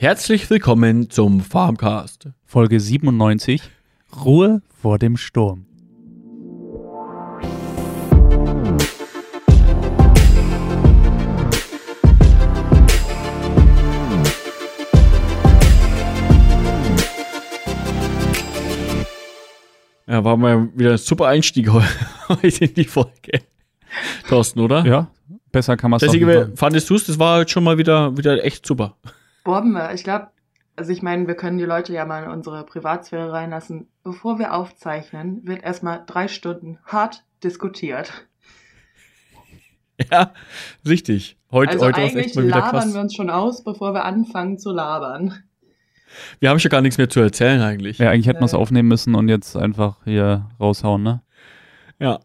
[0.00, 2.28] Herzlich willkommen zum Farmcast.
[2.44, 3.60] Folge 97
[4.24, 5.66] Ruhe vor dem Sturm.
[20.06, 21.72] Ja, war mal wieder ein super Einstieg
[22.28, 23.40] heute in die Folge.
[24.28, 24.86] Thorsten, oder?
[24.86, 25.10] Ja,
[25.50, 27.06] besser kann man es Jessica, fandest du es?
[27.06, 28.94] Das war halt schon mal wieder, wieder echt super.
[29.48, 29.90] Bombe.
[29.94, 30.28] Ich glaube,
[30.76, 33.88] also ich meine, wir können die Leute ja mal in unsere Privatsphäre reinlassen.
[34.04, 38.12] Bevor wir aufzeichnen, wird erstmal drei Stunden hart diskutiert.
[40.12, 40.32] Ja,
[40.86, 41.38] richtig.
[41.50, 42.94] Heute, also heute eigentlich echt mal wieder labern krass.
[42.94, 45.42] wir uns schon aus, bevor wir anfangen zu labern.
[46.40, 47.98] Wir haben schon gar nichts mehr zu erzählen eigentlich.
[47.98, 48.58] Ja, eigentlich hätten wir es Ja.
[48.58, 51.22] aufnehmen müssen und jetzt einfach hier raushauen, ne?
[51.98, 52.20] Ja.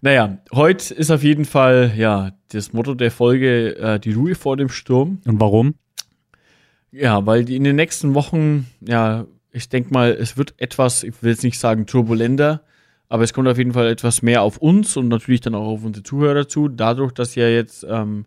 [0.00, 4.56] Naja, heute ist auf jeden Fall, ja, das Motto der Folge, äh, die Ruhe vor
[4.56, 5.20] dem Sturm.
[5.26, 5.74] Und warum?
[6.92, 11.22] Ja, weil die in den nächsten Wochen, ja, ich denke mal, es wird etwas, ich
[11.22, 12.62] will jetzt nicht sagen turbulenter,
[13.08, 15.84] aber es kommt auf jeden Fall etwas mehr auf uns und natürlich dann auch auf
[15.84, 18.26] unsere Zuhörer zu, dadurch, dass ja jetzt ähm,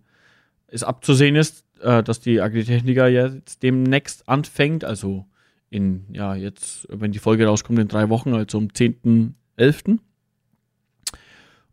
[0.68, 5.26] es abzusehen ist, äh, dass die Agritechniker jetzt demnächst anfängt, also
[5.70, 10.00] in, ja, jetzt, wenn die Folge rauskommt, in drei Wochen, also am 10.11.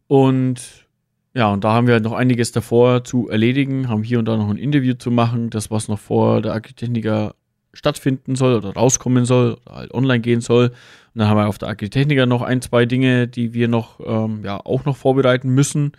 [0.09, 0.87] Und
[1.35, 4.51] ja, und da haben wir noch einiges davor zu erledigen, haben hier und da noch
[4.51, 7.35] ein Interview zu machen, das, was noch vor der Agritechniker
[7.73, 10.69] stattfinden soll oder rauskommen soll oder halt online gehen soll.
[10.69, 14.43] Und dann haben wir auf der Agritechniker noch ein, zwei Dinge, die wir noch, ähm,
[14.45, 15.93] ja, auch noch vorbereiten müssen.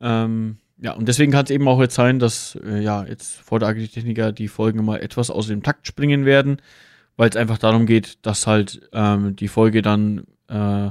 [0.00, 3.58] Ähm, ja, und deswegen kann es eben auch jetzt sein, dass, äh, ja, jetzt vor
[3.58, 6.60] der Agritechniker die Folgen mal etwas aus dem Takt springen werden,
[7.16, 10.90] weil es einfach darum geht, dass halt ähm, die Folge dann, äh,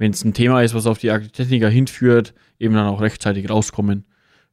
[0.00, 4.06] wenn es ein Thema ist, was auf die Agritechniker hinführt, eben dann auch rechtzeitig rauskommen.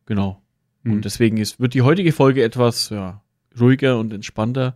[0.05, 0.41] Genau.
[0.83, 0.91] Hm.
[0.91, 3.21] Und deswegen ist, wird die heutige Folge etwas ja,
[3.57, 4.75] ruhiger und entspannter.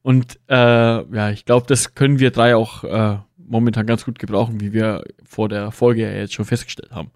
[0.00, 4.58] Und äh, ja, ich glaube, das können wir drei auch äh, momentan ganz gut gebrauchen,
[4.62, 7.10] wie wir vor der Folge ja jetzt schon festgestellt haben.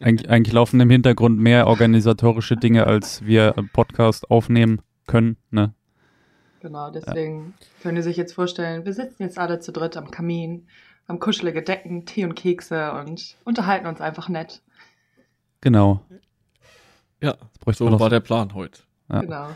[0.00, 5.74] Eig eigentlich laufen im Hintergrund mehr organisatorische Dinge, als wir im Podcast aufnehmen können, ne?
[6.60, 10.66] Genau, deswegen können Sie sich jetzt vorstellen, wir sitzen jetzt alle zu dritt am Kamin,
[11.08, 14.62] haben kuschelige Decken, Tee und Kekse und unterhalten uns einfach nett.
[15.60, 16.00] Genau.
[17.20, 18.82] Ja, bräuchte so man noch war der Plan heute.
[19.10, 19.20] Ja.
[19.22, 19.46] Genau.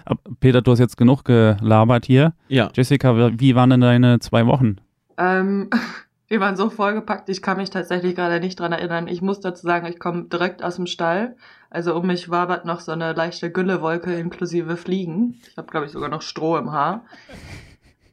[0.40, 2.32] Peter, du hast jetzt genug gelabert hier.
[2.48, 4.76] Ja, Jessica, wie- wie waren denn deine zwei Wochen?
[5.18, 5.68] Ähm,
[6.28, 9.06] wir waren so vollgepackt, ich kann mich tatsächlich gerade nicht dran erinnern.
[9.08, 11.36] Ich muss dazu sagen, ich komme direkt aus dem Stall.
[11.68, 15.40] Also um mich wabert noch so eine leichte Güllewolke inklusive Fliegen.
[15.50, 17.04] Ich habe, glaube ich, sogar noch Stroh im Haar.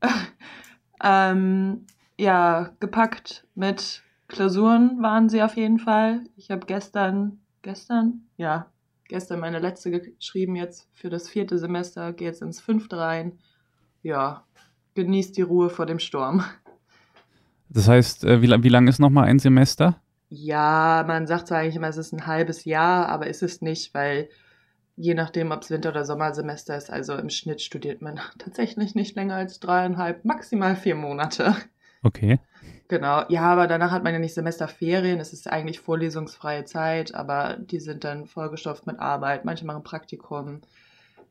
[1.04, 1.86] ähm,
[2.20, 6.22] ja, gepackt mit Klausuren waren sie auf jeden Fall.
[6.36, 8.26] Ich habe gestern, gestern?
[8.36, 8.68] Ja,
[9.08, 13.40] gestern meine letzte geschrieben jetzt für das vierte Semester, gehe jetzt ins fünfte rein.
[14.04, 14.44] Ja,
[14.96, 16.44] genießt die Ruhe vor dem Sturm.
[17.70, 20.02] Das heißt, äh, wie, wie lang ist noch mal ein Semester?
[20.28, 23.94] Ja, man sagt zwar eigentlich immer, es ist ein halbes Jahr, aber ist es nicht,
[23.94, 24.28] weil
[24.98, 29.16] je nachdem, ob es Winter- oder Sommersemester ist, also im Schnitt studiert man tatsächlich nicht
[29.16, 31.56] länger als dreieinhalb, maximal vier Monate.
[32.04, 32.40] Okay.
[32.88, 37.58] Genau, ja, aber danach hat man ja nicht Semesterferien, es ist eigentlich vorlesungsfreie Zeit, aber
[37.60, 40.62] die sind dann vollgestopft mit Arbeit, manche machen Praktikum,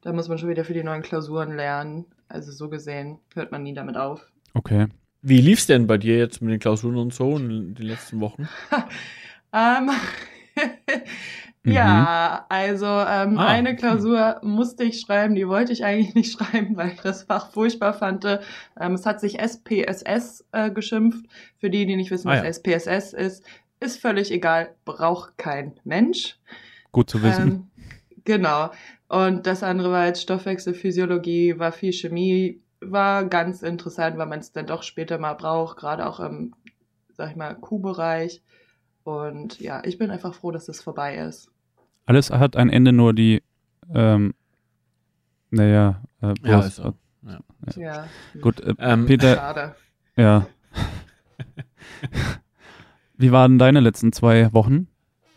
[0.03, 3.63] da muss man schon wieder für die neuen Klausuren lernen, also so gesehen hört man
[3.65, 4.31] nie damit auf.
[4.55, 4.87] Okay.
[5.23, 8.49] wie lief's denn bei dir jetzt mit den Klausuren und so in den letzten Wochen?
[9.53, 9.91] Ähm,
[11.65, 13.47] ja, also ähm, Ah.
[13.49, 17.51] eine Klausur musste ich schreiben, die wollte ich eigentlich nicht schreiben, weil ich das Fach
[17.53, 18.25] furchtbar fand.
[18.25, 21.27] Ähm, es hat sich SPSS äh, geschimpft.
[21.59, 22.77] Für die, die nicht wissen, Ah, was ja.
[22.79, 23.45] SPSS ist,
[23.81, 26.39] ist völlig egal, braucht kein Mensch.
[26.93, 27.49] Gut zu wissen.
[27.49, 27.71] Ähm,
[28.25, 28.71] genau.
[29.09, 34.53] Und das andere war jetzt Stoffwechselphysiologie, war viel Chemie, war ganz interessant, weil man es
[34.53, 36.55] dann doch später mal braucht, gerade auch im,
[37.17, 38.43] sag ich mal, Q-Bereich.
[39.09, 41.51] Und ja, ich bin einfach froh, dass es vorbei ist.
[42.05, 43.43] Alles hat ein Ende, nur die,
[43.95, 44.35] ähm,
[45.51, 46.95] naja, äh, Ja, bloß- ist so.
[47.77, 48.07] Ja,
[48.43, 49.75] Gut, äh, Ähm, Peter, schade.
[50.17, 50.47] ja.
[53.17, 54.89] Wie waren deine letzten zwei Wochen?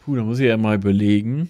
[0.04, 1.50] Puh, da muss ich ja mal überlegen.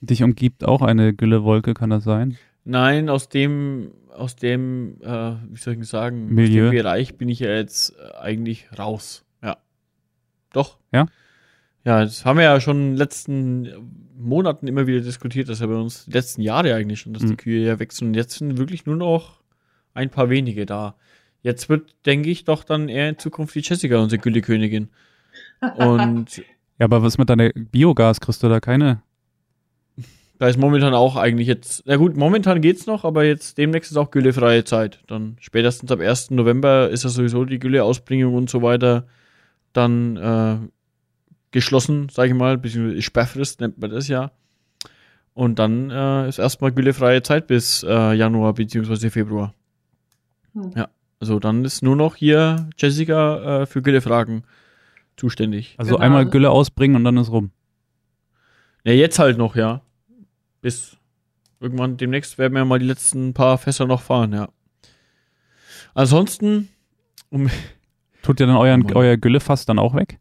[0.00, 2.36] Dich umgibt auch eine Güllewolke, kann das sein?
[2.64, 6.66] Nein, aus dem, aus dem, äh, wie soll ich denn sagen, Milieu.
[6.66, 9.24] aus dem Bereich bin ich ja jetzt äh, eigentlich raus.
[9.42, 9.56] Ja.
[10.52, 10.78] Doch.
[10.92, 11.06] Ja?
[11.84, 13.68] Ja, das haben wir ja schon in den letzten
[14.16, 17.32] Monaten immer wieder diskutiert, dass ja bei uns die letzten Jahre eigentlich schon, dass die
[17.32, 17.36] Mhm.
[17.38, 18.08] Kühe ja wechseln.
[18.08, 19.40] Und jetzt sind wirklich nur noch
[19.94, 20.94] ein paar wenige da.
[21.42, 24.88] Jetzt wird, denke ich, doch dann eher in Zukunft die Jessica unsere Güllekönigin.
[25.76, 26.42] Und
[26.78, 28.20] Ja, aber was mit deiner Biogas?
[28.20, 29.02] Kriegst du da keine
[30.38, 33.96] Da ist momentan auch eigentlich jetzt, na gut, momentan geht's noch, aber jetzt demnächst ist
[33.96, 35.00] auch güllefreie Zeit.
[35.06, 36.30] Dann spätestens ab 1.
[36.30, 39.06] November ist ja sowieso die Gülleausbringung und so weiter
[39.72, 40.56] dann äh,
[41.52, 44.32] geschlossen, sage ich mal, beziehungsweise Sperrfrist nennt man das ja.
[45.34, 49.54] Und dann äh, ist erstmal güllefreie Zeit bis äh, Januar beziehungsweise Februar.
[50.54, 50.72] Hm.
[50.76, 50.88] Ja.
[51.20, 54.44] Also dann ist nur noch hier Jessica äh, für Güllefragen
[55.16, 55.74] zuständig.
[55.78, 56.04] Also Genau.
[56.04, 57.50] einmal Gülle ausbringen und dann ist rum.
[58.84, 59.82] Ja, jetzt halt noch, ja.
[60.60, 60.96] Bis
[61.60, 64.48] irgendwann demnächst werden wir mal die letzten paar Fässer noch fahren, ja.
[65.94, 66.68] Ansonsten,
[67.30, 67.48] um,
[68.22, 68.94] Tut ihr dann euren, Mann.
[68.94, 70.18] euer Güllefass dann auch weg?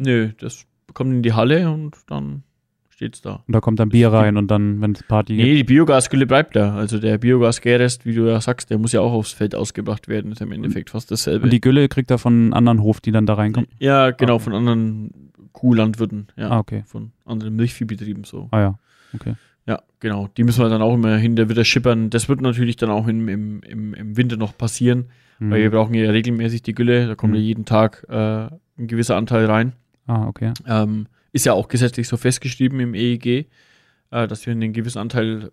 [0.00, 2.42] Nö, das kommt in die Halle und dann
[2.88, 3.42] steht's da.
[3.46, 6.54] Und da kommt dann Bier rein und dann, wenn es Party Nee, die Biogasgülle bleibt
[6.56, 6.74] da.
[6.74, 10.32] Also der Biogasgärrest, wie du ja sagst, der muss ja auch aufs Feld ausgebracht werden.
[10.32, 11.44] Ist im Endeffekt fast dasselbe.
[11.44, 13.68] Und die Gülle kriegt er von einem anderen Hof, die dann da reinkommt?
[13.78, 14.38] ja, genau, Ah.
[14.40, 16.50] von anderen Kuhlandwirten, ja.
[16.50, 16.82] Ah, okay.
[16.86, 18.48] Von anderen Milchviehbetrieben so.
[18.50, 18.78] Ah ja,
[19.14, 19.34] okay.
[19.66, 20.28] Ja, genau.
[20.36, 22.10] Die müssen wir dann auch immer hinter wieder schippern.
[22.10, 25.06] Das wird natürlich dann auch im, im, im, im Winter noch passieren,
[25.38, 25.50] Hm.
[25.50, 27.06] weil wir brauchen ja regelmäßig die Gülle.
[27.06, 27.36] Da kommt Mhm.
[27.38, 28.14] ja jeden Tag äh,
[28.78, 29.72] ein gewisser Anteil rein.
[30.10, 30.52] Ah, okay.
[30.66, 33.46] Ähm, ist ja auch gesetzlich so festgeschrieben im EEG,
[34.10, 35.52] äh, dass wir einen gewissen Anteil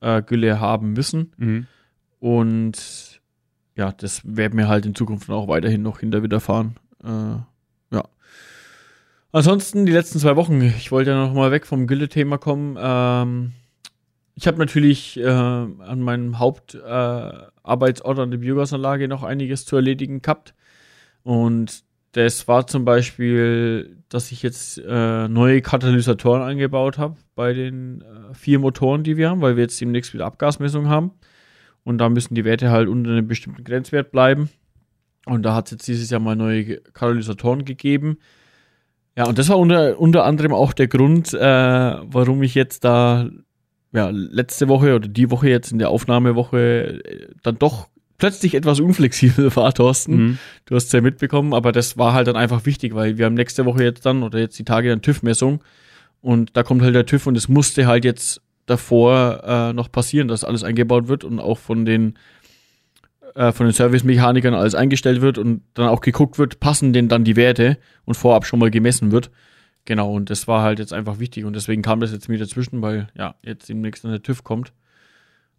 [0.00, 1.32] äh, Gülle haben müssen.
[1.36, 1.66] Mhm.
[2.18, 3.20] Und
[3.76, 6.74] ja, das werden wir halt in Zukunft auch weiterhin noch hinter wieder fahren.
[7.04, 7.36] Äh,
[7.94, 8.08] ja.
[9.30, 12.76] Ansonsten die letzten zwei Wochen, ich wollte ja noch mal weg vom Gülle-Thema kommen.
[12.80, 13.52] Ähm,
[14.34, 20.20] ich habe natürlich äh, an meinem Hauptarbeitsort äh, an der Biogasanlage noch einiges zu erledigen
[20.20, 20.54] gehabt.
[21.22, 28.00] Und das war zum Beispiel, dass ich jetzt äh, neue Katalysatoren eingebaut habe bei den
[28.00, 31.12] äh, vier Motoren, die wir haben, weil wir jetzt demnächst wieder Abgasmessung haben.
[31.84, 34.50] Und da müssen die Werte halt unter einem bestimmten Grenzwert bleiben.
[35.26, 38.18] Und da hat es jetzt dieses Jahr mal neue Katalysatoren gegeben.
[39.16, 43.28] Ja, und das war unter, unter anderem auch der Grund, äh, warum ich jetzt da
[43.92, 48.80] ja, letzte Woche oder die Woche jetzt in der Aufnahmewoche äh, dann doch plötzlich etwas
[48.80, 50.16] unflexibel war, Thorsten.
[50.16, 50.38] Mhm.
[50.66, 53.34] Du hast es ja mitbekommen, aber das war halt dann einfach wichtig, weil wir haben
[53.34, 55.62] nächste Woche jetzt dann oder jetzt die Tage dann TÜV-Messung
[56.20, 60.28] und da kommt halt der TÜV und es musste halt jetzt davor äh, noch passieren,
[60.28, 62.18] dass alles eingebaut wird und auch von den
[63.34, 67.24] äh, von den Servicemechanikern alles eingestellt wird und dann auch geguckt wird, passen denn dann
[67.24, 69.30] die Werte und vorab schon mal gemessen wird.
[69.84, 72.82] Genau, und das war halt jetzt einfach wichtig und deswegen kam das jetzt mir dazwischen,
[72.82, 74.72] weil ja, jetzt demnächst dann der TÜV kommt.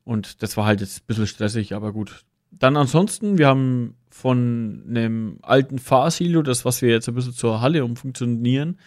[0.04, 2.24] Und das war halt jetzt ein bisschen stressig, aber gut.
[2.52, 7.62] Dann ansonsten, wir haben von einem alten Fahrsilo, das was wir jetzt ein bisschen zur
[7.62, 8.80] Halle umfunktionieren,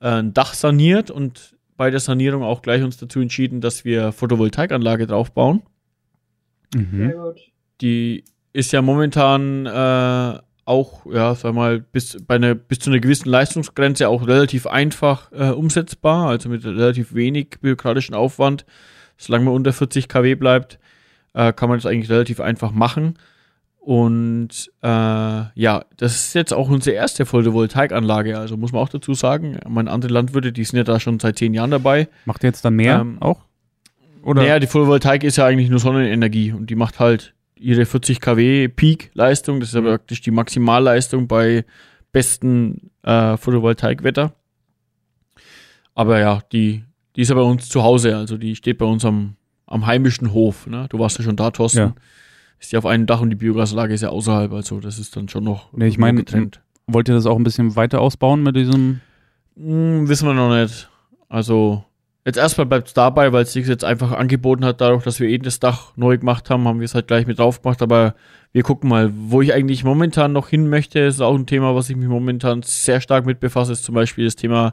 [0.00, 4.12] äh, ein Dach saniert und bei der Sanierung auch gleich uns dazu entschieden, dass wir
[4.12, 5.62] Photovoltaikanlage draufbauen.
[6.74, 7.12] Mhm.
[7.12, 7.40] gut.
[7.80, 13.00] Die ist ja momentan äh, auch, ja, sag mal, bis bei einer, bis zu einer
[13.00, 18.66] gewissen Leistungsgrenze auch relativ einfach äh, umsetzbar, also mit relativ wenig bürokratischen Aufwand.
[19.16, 20.78] Solange man unter 40 kW bleibt,
[21.34, 23.14] äh, kann man das eigentlich relativ einfach machen.
[23.80, 29.14] Und äh, ja, das ist jetzt auch unsere erste Photovoltaikanlage, also muss man auch dazu
[29.14, 29.58] sagen.
[29.66, 32.08] Meine andere Landwirte, die sind ja da schon seit zehn Jahren dabei.
[32.26, 33.40] Macht ihr jetzt dann mehr Ähm, auch?
[34.22, 34.42] Oder?
[34.42, 38.68] Naja, die Photovoltaik ist ja eigentlich nur Sonnenenergie und die macht halt ihre 40 kW
[38.68, 39.60] Peak-Leistung.
[39.60, 39.86] Das ist ja Mhm.
[39.86, 41.64] praktisch die Maximalleistung bei
[42.12, 44.34] besten äh, Photovoltaikwetter.
[45.94, 46.84] Aber ja, die,
[47.16, 49.36] die ist ja bei uns zu Hause, also die steht bei uns am,
[49.68, 50.66] am heimischen Hof.
[50.66, 50.86] Ne?
[50.90, 51.78] Du warst ja schon da, Thorsten.
[51.78, 51.94] Ja.
[52.60, 55.28] Ist ja auf einem Dach und die Biogaslage ist ja außerhalb, also das ist dann
[55.28, 56.60] schon noch Nee, ich mein, getrennt.
[56.88, 59.00] Wollt ihr das auch ein bisschen weiter ausbauen mit diesem?
[59.56, 60.88] Hm, wissen wir noch nicht.
[61.28, 61.84] Also,
[62.24, 65.28] jetzt erstmal bleibt es dabei, weil es sich jetzt einfach angeboten hat, dadurch, dass wir
[65.28, 67.82] eh das Dach neu gemacht haben, haben wir es halt gleich mit drauf gemacht.
[67.82, 68.14] Aber
[68.52, 71.00] wir gucken mal, wo ich eigentlich momentan noch hin möchte.
[71.00, 74.24] ist auch ein Thema, was ich mich momentan sehr stark mit befasse, ist zum Beispiel
[74.24, 74.72] das Thema,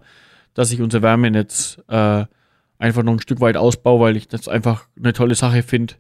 [0.54, 2.26] dass ich unser Wärmenetz äh,
[2.78, 5.96] einfach noch ein Stück weit ausbaue, weil ich das einfach eine tolle Sache finde.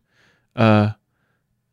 [0.54, 0.90] Äh,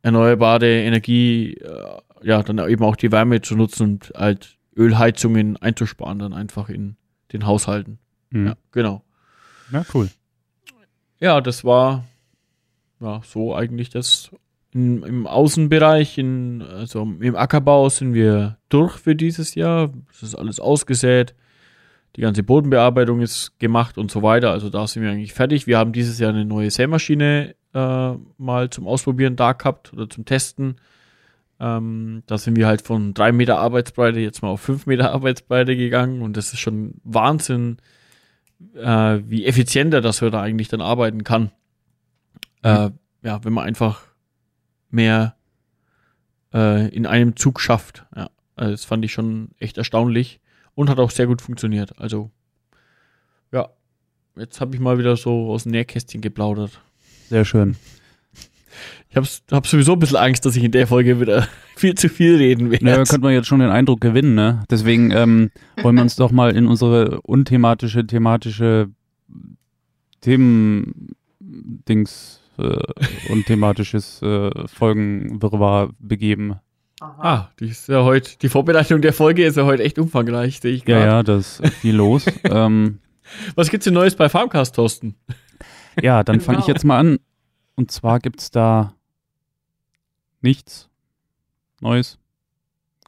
[0.03, 6.19] erneuerbare Energie, äh, ja, dann eben auch die Wärme zu nutzen und halt Ölheizungen einzusparen,
[6.19, 6.97] dann einfach in
[7.33, 7.99] den Haushalten.
[8.31, 8.47] Mhm.
[8.49, 9.05] Ja, genau.
[9.73, 10.09] ja, cool.
[11.21, 12.05] Ja, das war
[13.01, 14.31] ja so eigentlich das.
[14.75, 19.93] In, Im Außenbereich, in, also im Ackerbau sind wir durch für dieses Jahr.
[20.11, 21.35] Es ist alles ausgesät.
[22.17, 24.51] Die ganze Bodenbearbeitung ist gemacht und so weiter.
[24.51, 25.67] Also da sind wir eigentlich fertig.
[25.67, 30.27] Wir haben dieses Jahr eine neue Sämaschine äh, mal zum Ausprobieren da gehabt oder zum
[30.27, 30.77] Testen.
[31.59, 35.75] Ähm, da sind wir halt von drei Meter Arbeitsbreite jetzt mal auf fünf Meter Arbeitsbreite
[35.75, 37.79] gegangen und das ist schon Wahnsinn,
[38.75, 41.51] äh, wie effizienter das wir da eigentlich dann arbeiten kann.
[42.63, 42.91] Äh,
[43.23, 44.03] ja, wenn man einfach
[44.91, 45.37] mehr
[46.53, 48.05] äh, in einem Zug schafft.
[48.15, 50.42] Ja, also das fand ich schon echt erstaunlich
[50.75, 51.99] und hat auch sehr gut funktioniert.
[51.99, 52.31] Also
[53.53, 53.69] ja,
[54.37, 56.81] jetzt habe ich mal wieder so aus dem Nähkästchen geplaudert.
[57.29, 57.77] Sehr schön.
[59.11, 62.09] Ich habe hab sowieso ein bisschen Angst, dass ich in der Folge wieder viel zu
[62.09, 62.85] viel reden werde.
[62.85, 64.65] Naja, könnte man jetzt schon den Eindruck gewinnen, ne?
[64.71, 65.51] Deswegen ähm,
[65.83, 68.89] wollen wir uns doch mal in unsere unthematische, thematische
[70.23, 71.23] Themen-Dings
[72.59, 72.79] äh,
[73.31, 76.57] unthematisches äh, Folgenwirrwarr begeben.
[77.03, 77.17] Aha.
[77.35, 80.73] Ah, die ist ja heute, die Vorbereitung der Folge ist ja heute echt umfangreich, sehe
[80.73, 81.07] ich Ja, gerade.
[81.11, 82.25] ja, da ist viel los.
[82.45, 83.01] ähm,
[83.57, 85.17] Was gibt's denn Neues bei Farmcast, Thorsten?
[86.01, 86.75] ja, dann fange ich Genau.
[86.77, 87.19] jetzt mal an.
[87.75, 88.95] Und zwar gibt's da
[90.43, 90.89] nichts
[91.81, 92.19] Neues.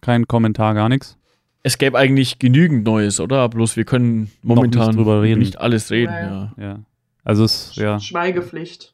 [0.00, 1.16] Kein Kommentar, gar nichts.
[1.62, 3.48] Es gäbe eigentlich genügend Neues, oder?
[3.48, 5.38] Bloß wir können momentan nicht drüber reden.
[5.38, 6.52] nicht alles reden, ja.
[6.58, 6.78] Ja.
[7.22, 8.00] Also es, ja.
[8.00, 8.90] Schweigepflicht.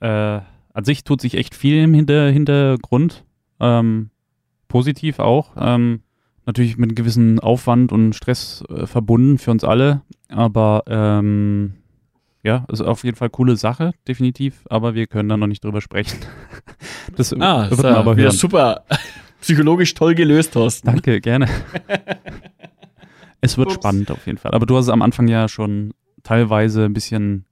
[0.00, 0.40] Äh,
[0.74, 3.24] an sich tut sich echt viel im Hinter Hintergrund.
[3.60, 4.10] Ähm,
[4.68, 5.52] positiv auch.
[5.56, 6.02] Ähm,
[6.46, 10.02] natürlich mit einem gewissen Aufwand und Stress äh, verbunden für uns alle.
[10.28, 11.74] Aber ähm,
[12.42, 14.64] ja, ist auf jeden Fall coole Sache, definitiv.
[14.68, 16.18] Aber wir können da noch nicht drüber sprechen.
[17.16, 18.32] das Ah, wird man ja aber hören.
[18.32, 18.84] super.
[19.40, 20.86] Psychologisch toll gelöst, Thorsten.
[20.86, 21.46] Danke, gerne.
[23.40, 23.74] es wird Ups.
[23.76, 24.52] spannend auf jeden Fall.
[24.52, 27.44] Aber du hast es am Anfang ja schon teilweise ein bisschen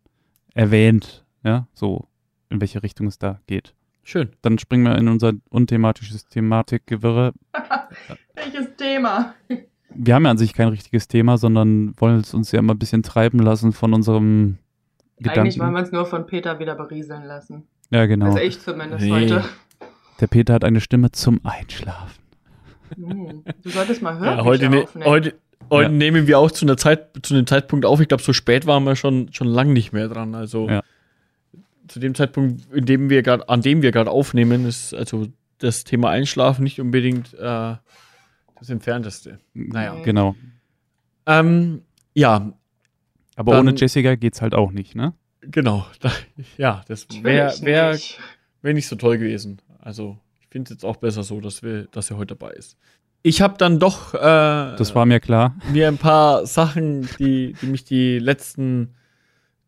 [0.54, 2.08] erwähnt, ja, so
[2.52, 3.74] in welche Richtung es da geht.
[4.04, 4.30] Schön.
[4.42, 7.32] Dann springen wir in unser unthematisches Thematikgewirre.
[8.34, 9.34] Welches Thema?
[9.94, 12.78] Wir haben ja an sich kein richtiges Thema, sondern wollen es uns ja immer ein
[12.78, 14.58] bisschen treiben lassen von unserem
[15.18, 15.60] Eigentlich Gedanken.
[15.60, 17.64] wollen wir uns nur von Peter wieder berieseln lassen.
[17.90, 18.26] ja, genau.
[18.26, 19.10] Also ich zumindest Nee.
[19.12, 19.44] heute.
[20.20, 22.22] Der Peter hat eine Stimme zum Einschlafen.
[22.96, 23.44] Hm.
[23.62, 24.38] Du solltest mal hören.
[24.38, 25.34] Ja, heute, ne heute,
[25.70, 25.88] heute Ja.
[25.88, 28.00] nehmen wir auch zu, einer Zeit, zu einem Zeitpunkt auf.
[28.00, 30.34] Ich glaube, so spät waren wir schon, schon lang nicht mehr dran.
[30.34, 30.82] Also Ja.
[31.92, 35.84] Zu dem Zeitpunkt, in dem wir grad, an dem wir gerade aufnehmen, ist also das
[35.84, 37.38] Thema Einschlafen nicht unbedingt äh,
[38.58, 39.38] das Entfernteste.
[39.54, 39.94] Naja.
[39.94, 40.02] Nee.
[40.02, 40.34] Genau.
[41.26, 41.82] Ähm,
[42.14, 42.52] ja,
[43.36, 45.14] Aber Dann- ohne Jessica geht's halt auch nicht, ne?
[45.42, 45.86] genau.
[46.00, 46.10] Da,
[46.58, 48.18] ja, das wäre wär, nicht.
[48.62, 49.60] wär nicht so toll gewesen.
[49.80, 52.76] Also ich finde es jetzt auch besser so, dass, wir, dass er heute dabei ist.
[53.24, 55.56] Ich habe dann doch äh, Das war mir klar.
[55.72, 58.94] mir ein paar Sachen, die, die mich die letzten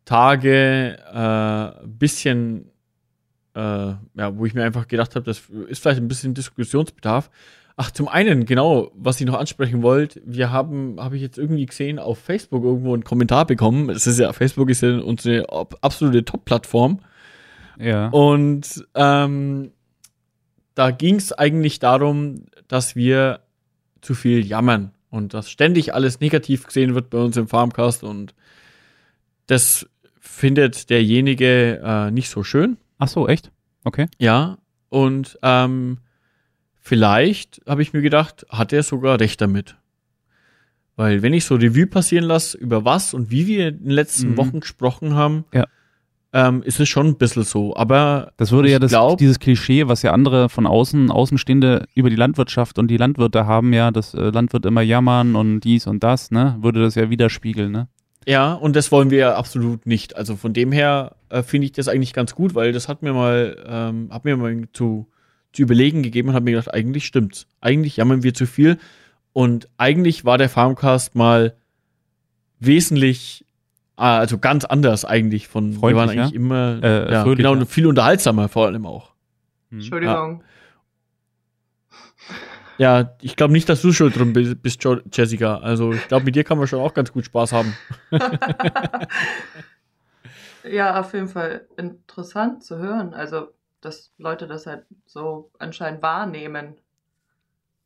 [0.05, 2.71] Tage äh, ein bisschen,
[3.55, 7.31] äh, ja, wo ich mir einfach gedacht habe, das ist vielleicht ein bisschen Diskussionsbedarf.
[7.77, 11.67] Ach, zum einen, genau, was ich noch ansprechen wollte, wir haben, habe ich jetzt irgendwie
[11.67, 13.91] gesehen, auf Facebook irgendwo einen Kommentar bekommen.
[13.91, 17.01] Es ist ja, Facebook ist ja unsere ab- absolute Top-Plattform.
[17.81, 18.09] Ja.
[18.11, 19.73] Und ähm,
[20.77, 23.41] da ging es eigentlich darum, dass wir
[24.03, 28.35] zu viel jammern und dass ständig alles negativ gesehen wird bei uns im Farmcast und
[29.47, 29.89] das
[30.27, 32.77] findet derjenige äh, nicht so schön.
[32.99, 33.51] Ach so, echt?
[33.85, 34.07] Okay.
[34.19, 34.57] Ja,
[34.89, 35.99] und ähm,
[36.81, 39.77] vielleicht habe ich mir gedacht, hat er sogar recht damit.
[40.97, 44.31] Weil wenn ich so Revue passieren lasse, über was und wie wir in den letzten
[44.33, 44.37] Mhm.
[44.37, 45.67] Wochen gesprochen haben, Ja.
[46.33, 47.77] ähm, ist es schon ein bisschen so.
[47.77, 52.11] Aber Das würde ja das, glaub- dieses Klischee, was ja andere von außen, Außenstehende über
[52.11, 56.03] die Landwirtschaft und die Landwirte haben, ja, das äh, Landwirt immer jammern und dies und
[56.05, 57.89] das, ne, würde das ja widerspiegeln, ne?
[58.27, 60.17] Ja, und das wollen wir ja absolut nicht.
[60.17, 63.13] Also von dem her äh, finde ich das eigentlich ganz gut, weil das hat mir
[63.13, 65.07] mal, ähm, hat mir mal zu,
[65.53, 67.47] zu überlegen gegeben und hat mir gedacht, eigentlich stimmt's.
[67.61, 68.79] Eigentlich jammern wir zu viel.
[69.33, 71.55] Und eigentlich war der Farmcast mal
[72.61, 73.45] wesentlich,
[73.99, 77.51] äh, also ganz anders eigentlich von, wir waren eigentlich immer, Äh, ja, fröhlicher.
[77.51, 79.11] genau, und viel unterhaltsamer vor allem auch.
[79.71, 79.79] Hm.
[79.79, 80.41] Entschuldigung.
[80.41, 80.47] Ja,
[83.21, 85.59] ich glaube nicht, dass du schuld drum bist, Jessica.
[85.59, 87.77] Also ich glaube, mit dir kann man schon auch ganz gut Spaß haben.
[90.65, 93.15] ja, auf jeden Fall interessant zu hören.
[93.15, 93.49] Also,
[93.81, 96.77] dass Leute das halt so anscheinend wahrnehmen.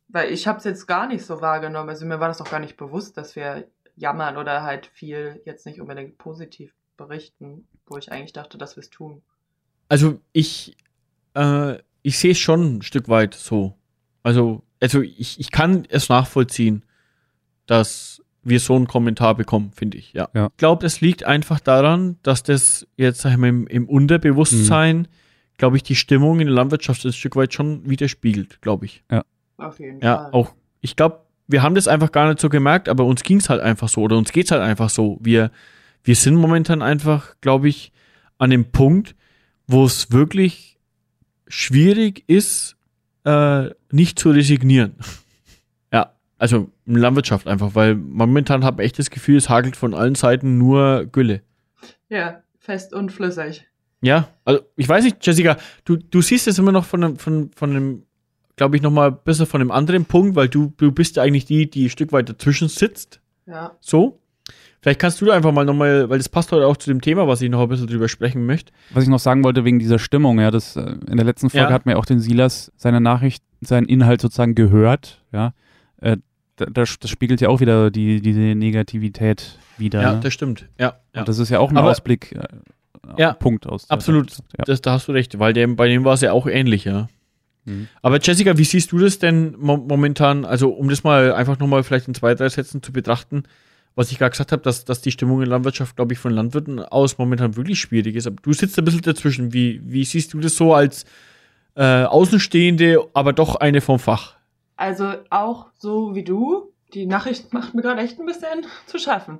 [0.07, 1.89] Weil ich habe es jetzt gar nicht so wahrgenommen.
[1.89, 5.65] Also mir war das auch gar nicht bewusst, dass wir jammern oder halt viel jetzt
[5.65, 9.21] nicht unbedingt positiv berichten, wo ich eigentlich dachte, dass wir es tun.
[9.87, 10.77] Also ich,
[11.35, 13.75] äh, ich sehe es schon ein Stück weit so.
[14.23, 16.83] Also, also ich, ich kann es nachvollziehen,
[17.65, 20.29] dass wir so einen Kommentar bekommen, finde ich, ja.
[20.33, 20.47] Ja.
[20.47, 25.07] Ich glaube, das liegt einfach daran, dass das jetzt sag ich mal, im, im Unterbewusstsein,
[25.57, 29.03] glaube ich, die Stimmung in der Landwirtschaft ein Stück weit schon widerspiegelt, glaube ich.
[29.57, 30.31] Auf jeden Ja, Fall.
[30.31, 30.53] auch.
[30.81, 33.61] Ich glaube, wir haben das einfach gar nicht so gemerkt, aber uns ging es halt
[33.61, 35.17] einfach so oder uns geht's halt einfach so.
[35.21, 35.51] Wir,
[36.03, 37.91] wir sind momentan einfach, glaube ich,
[38.37, 39.15] an dem Punkt,
[39.67, 40.79] wo es wirklich
[41.47, 42.77] schwierig ist,
[43.25, 44.95] äh, nicht zu resignieren.
[45.93, 49.75] ja, also in der Landwirtschaft einfach, weil momentan habe ich echt das Gefühl, es hagelt
[49.75, 51.41] von allen Seiten nur Gülle.
[52.09, 53.65] Ja, fest und flüssig.
[54.01, 57.51] Ja, also ich weiß nicht, Jessica, du, du siehst es immer noch von einem, von,
[57.55, 58.03] von einem,
[58.55, 61.69] glaube ich, nochmal besser von einem anderen Punkt, weil du, du bist ja eigentlich die,
[61.69, 63.19] die ein Stück weit dazwischen sitzt.
[63.45, 63.75] Ja.
[63.81, 64.19] So.
[64.81, 67.27] Vielleicht kannst du da einfach mal nochmal, weil das passt heute auch zu dem Thema,
[67.27, 68.71] was ich noch ein bisschen drüber sprechen möchte.
[68.91, 71.67] Was ich noch sagen wollte wegen dieser Stimmung, ja, das äh, in der letzten Folge
[71.67, 71.73] Ja.
[71.73, 75.53] hat mir auch den Silas seine Nachricht, seinen Inhalt sozusagen gehört, ja.
[76.01, 76.17] Äh,
[76.55, 80.01] da- das, das spiegelt ja auch wieder die, diese Negativität wieder.
[80.01, 80.19] Ja, ne?
[80.21, 80.67] das stimmt.
[80.79, 81.21] Ja, ja.
[81.21, 82.43] Und das ist ja auch ein Aber- Ausblick, äh,
[83.17, 83.89] Ja, Punkt aus.
[83.89, 84.31] absolut.
[84.57, 84.63] Ja.
[84.65, 87.07] Das, da hast du recht, weil dem, bei dem war es ja auch ähnlich, ja.
[87.65, 87.87] Mhm.
[88.01, 90.45] Aber Jessica, wie siehst du das denn mo momentan?
[90.45, 93.43] Also, um das mal einfach nochmal vielleicht in zwei, drei Sätzen zu betrachten,
[93.99, 96.31] was ich gerade gesagt habe, dass, dass die Stimmung in der Landwirtschaft, glaube ich, von
[96.31, 98.27] Landwirten aus momentan wirklich schwierig ist.
[98.27, 99.51] Aber du sitzt ein bisschen dazwischen.
[99.51, 101.03] Wie, wie siehst du das so als
[101.75, 104.35] äh, Außenstehende, aber doch eine vom Fach?
[104.77, 109.39] Also auch so wie du, die Nachricht macht mir gerade echt ein bisschen zu schaffen.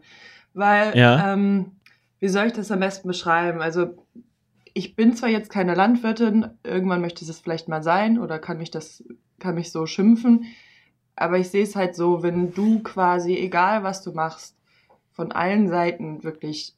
[0.54, 1.32] Weil, Ja.
[1.34, 1.72] ähm,
[2.20, 3.62] wie soll ich das am besten beschreiben?
[3.62, 3.96] Also
[4.74, 8.58] ich bin zwar jetzt keine Landwirtin, irgendwann möchte ich es vielleicht mal sein oder kann
[8.58, 9.06] mich das,
[9.39, 10.44] kann mich so schimpfen,
[11.20, 14.56] aber ich sehe es halt so, wenn du quasi, egal was du machst,
[15.12, 16.76] von allen Seiten wirklich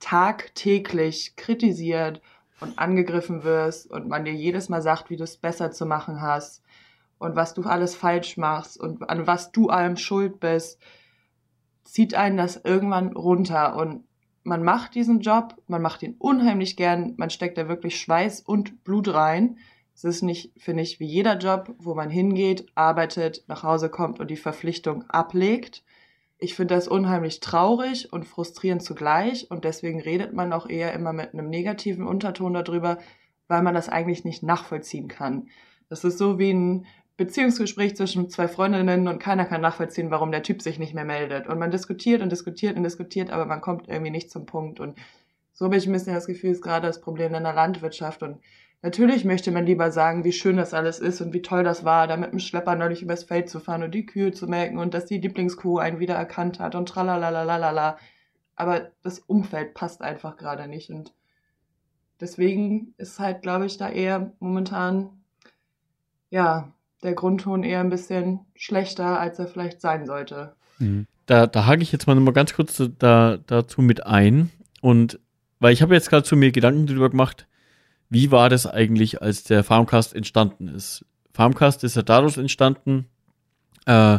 [0.00, 2.20] tagtäglich kritisiert
[2.60, 6.20] und angegriffen wirst und man dir jedes Mal sagt, wie du es besser zu machen
[6.20, 6.62] hast
[7.18, 10.80] und was du alles falsch machst und an was du allem schuld bist,
[11.84, 14.04] zieht einen das irgendwann runter und
[14.42, 18.82] man macht diesen Job, man macht ihn unheimlich gern, man steckt da wirklich Schweiß und
[18.82, 19.58] Blut rein.
[19.98, 24.20] Es ist nicht, finde ich, wie jeder Job, wo man hingeht, arbeitet, nach Hause kommt
[24.20, 25.82] und die Verpflichtung ablegt.
[26.38, 31.12] Ich finde das unheimlich traurig und frustrierend zugleich und deswegen redet man auch eher immer
[31.12, 32.98] mit einem negativen Unterton darüber,
[33.48, 35.48] weil man das eigentlich nicht nachvollziehen kann.
[35.88, 36.86] Das ist so wie ein
[37.16, 41.48] Beziehungsgespräch zwischen zwei Freundinnen und keiner kann nachvollziehen, warum der Typ sich nicht mehr meldet.
[41.48, 44.78] Und man diskutiert und diskutiert und diskutiert, aber man kommt irgendwie nicht zum Punkt.
[44.78, 44.96] Und
[45.54, 48.22] so habe ich ein bisschen das Gefühl, ist gerade das Problem in der Landwirtschaft.
[48.22, 48.38] Und
[48.82, 52.06] natürlich möchte man lieber sagen, wie schön das alles ist und wie toll das war,
[52.06, 54.94] da mit dem Schlepper neulich übers Feld zu fahren und die Kühe zu melken und
[54.94, 57.98] dass die Lieblingskuh einen wieder erkannt hat und tralalalalala.
[58.56, 60.90] Aber das Umfeld passt einfach gerade nicht.
[60.90, 61.12] Und
[62.20, 65.10] deswegen ist halt, glaube ich, da eher momentan,
[66.30, 70.54] ja, der Grundton eher ein bisschen schlechter, als er vielleicht sein sollte.
[70.78, 71.06] Mhm.
[71.26, 74.50] Da, da hake ich jetzt mal noch mal ganz kurz da, dazu mit ein.
[74.80, 75.20] Und
[75.60, 77.46] weil ich habe jetzt gerade zu mir Gedanken darüber gemacht,
[78.10, 81.04] wie war das eigentlich, als der Farmcast entstanden ist?
[81.32, 83.06] Farmcast ist ja daraus entstanden,
[83.86, 84.18] äh,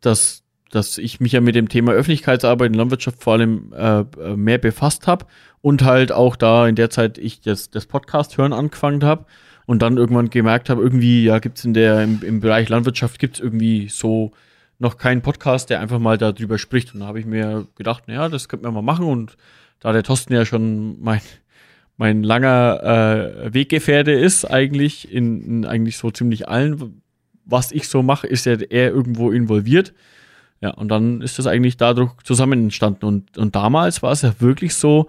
[0.00, 4.36] dass, dass ich mich ja mit dem Thema Öffentlichkeitsarbeit in Landwirtschaft vor allem äh, äh,
[4.36, 5.26] mehr befasst habe
[5.60, 9.26] und halt auch da in der Zeit ich das, das Podcast hören angefangen habe
[9.66, 13.40] und dann irgendwann gemerkt habe, irgendwie, ja, gibt's in der, im, im Bereich Landwirtschaft gibt's
[13.40, 14.32] irgendwie so
[14.80, 16.94] noch keinen Podcast, der einfach mal darüber spricht.
[16.94, 19.06] Und da habe ich mir gedacht, naja, das könnten wir mal machen.
[19.06, 19.36] Und
[19.78, 21.20] da der Thorsten ja schon mein,
[22.00, 27.02] mein langer äh, Weggefährte ist, eigentlich in, in eigentlich so ziemlich allen,
[27.44, 29.92] was ich so mache, ist ja er irgendwo involviert.
[30.62, 33.04] Ja, und dann ist das eigentlich dadurch zusammen entstanden.
[33.04, 35.08] Und, und damals war es ja wirklich so,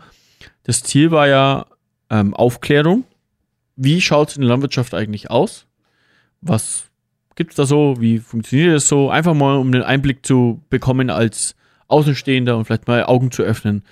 [0.64, 1.66] das Ziel war ja
[2.10, 3.06] ähm, Aufklärung.
[3.78, 5.68] Wie schaut es in der Landwirtschaft eigentlich aus?
[6.42, 6.90] Was
[7.36, 8.02] gibt's da so?
[8.02, 9.10] Wie funktioniert das so?
[9.10, 11.56] Einfach mal, um den Einblick zu bekommen als
[11.88, 13.86] Außenstehender und vielleicht mal Augen zu öffnen.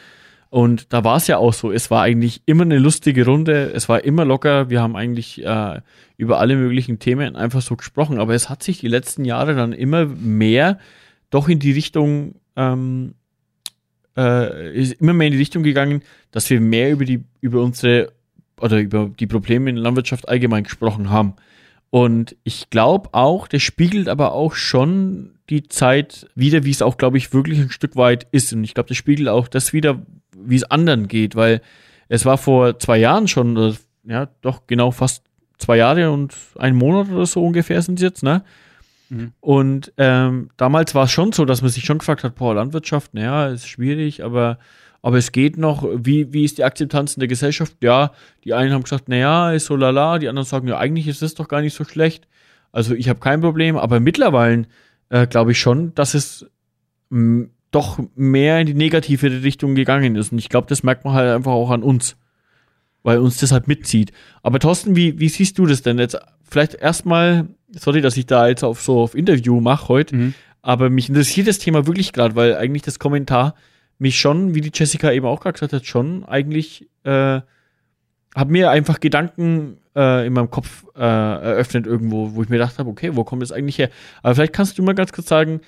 [0.49, 1.71] Und da war es ja auch so.
[1.71, 3.71] Es war eigentlich immer eine lustige Runde.
[3.73, 4.69] Es war immer locker.
[4.69, 5.81] Wir haben eigentlich äh,
[6.17, 8.19] über alle möglichen Themen einfach so gesprochen.
[8.19, 10.79] Aber es hat sich die letzten Jahre dann immer mehr
[11.29, 13.13] doch in die Richtung, ähm,
[14.17, 18.11] äh, ist immer mehr in die Richtung gegangen, dass wir mehr über die, über unsere
[18.59, 21.35] oder über die Probleme in der Landwirtschaft allgemein gesprochen haben.
[21.91, 26.97] Und ich glaube auch, das spiegelt aber auch schon die Zeit wieder, wie es auch,
[26.97, 28.53] glaube ich, wirklich ein Stück weit ist.
[28.53, 30.01] Und ich glaube, das spiegelt auch das wieder,
[30.43, 31.61] wie es anderen geht, weil
[32.07, 35.23] es war vor zwei Jahren schon, oder, ja, doch genau fast
[35.57, 38.43] zwei Jahre und ein Monat oder so ungefähr sind es jetzt, ne?
[39.09, 39.33] Mhm.
[39.39, 43.13] Und ähm, damals war es schon so, dass man sich schon gefragt hat, boah, Landwirtschaft,
[43.13, 44.59] naja, ist schwierig, aber,
[45.01, 45.83] aber es geht noch.
[45.95, 47.75] Wie, wie ist die Akzeptanz in der Gesellschaft?
[47.81, 48.11] Ja,
[48.43, 51.35] die einen haben gesagt, naja, ist so lala, die anderen sagen, ja, eigentlich ist das
[51.35, 52.27] doch gar nicht so schlecht.
[52.71, 54.65] Also ich habe kein Problem, aber mittlerweile
[55.09, 56.45] äh, glaube ich schon, dass es
[57.71, 60.31] doch mehr in die negative Richtung gegangen ist.
[60.31, 62.15] Und ich glaube, das merkt man halt einfach auch an uns,
[63.03, 64.11] weil uns das halt mitzieht.
[64.43, 66.17] Aber Thorsten, wie, wie siehst du das denn jetzt?
[66.49, 70.33] Vielleicht erstmal, sorry, dass ich da jetzt auf so auf Interview mache heute, Mhm.
[70.61, 73.53] aber mich interessiert das Thema wirklich gerade, weil eigentlich das Kommentar
[73.99, 77.41] mich schon, wie die Jessica eben auch gerade gesagt hat, schon eigentlich äh,
[78.35, 82.79] hat mir einfach Gedanken äh, in meinem Kopf äh, eröffnet irgendwo, wo ich mir gedacht
[82.79, 83.89] habe, okay, wo kommt das eigentlich her?
[84.23, 85.61] Aber vielleicht kannst du mal ganz kurz sagen,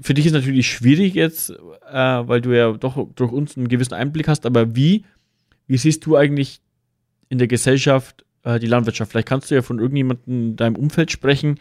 [0.00, 1.56] für dich ist natürlich schwierig jetzt, äh,
[1.92, 5.04] weil du ja doch durch uns einen gewissen Einblick hast, aber wie,
[5.66, 6.60] wie siehst du eigentlich
[7.28, 9.10] in der Gesellschaft äh, die Landwirtschaft?
[9.10, 11.58] Vielleicht kannst du ja von irgendjemandem in deinem Umfeld sprechen,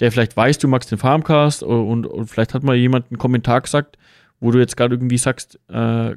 [0.00, 3.18] der vielleicht weiß, du magst den Farmcast und, und, und vielleicht hat mal jemand einen
[3.18, 3.98] Kommentar gesagt,
[4.40, 6.16] wo du jetzt gerade irgendwie sagst, äh,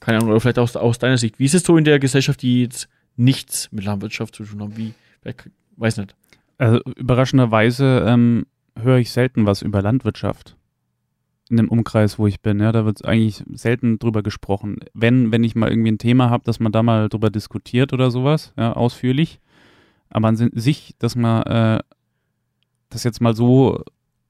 [0.00, 2.40] keine Ahnung, oder vielleicht aus, aus deiner Sicht, wie ist es so in der Gesellschaft,
[2.42, 4.76] die jetzt nichts mit Landwirtschaft zu tun haben?
[4.76, 4.94] Wie,
[5.76, 6.14] weiß nicht.
[6.56, 8.46] Also überraschenderweise ähm,
[8.78, 10.56] höre ich selten was über Landwirtschaft
[11.50, 12.60] in dem Umkreis, wo ich bin.
[12.60, 14.78] Ja, da wird eigentlich selten drüber gesprochen.
[14.94, 18.10] Wenn, wenn ich mal irgendwie ein Thema habe, dass man da mal drüber diskutiert oder
[18.10, 19.40] sowas, ja, ausführlich.
[20.08, 21.78] Aber an sich, dass man äh,
[22.88, 23.82] das jetzt mal so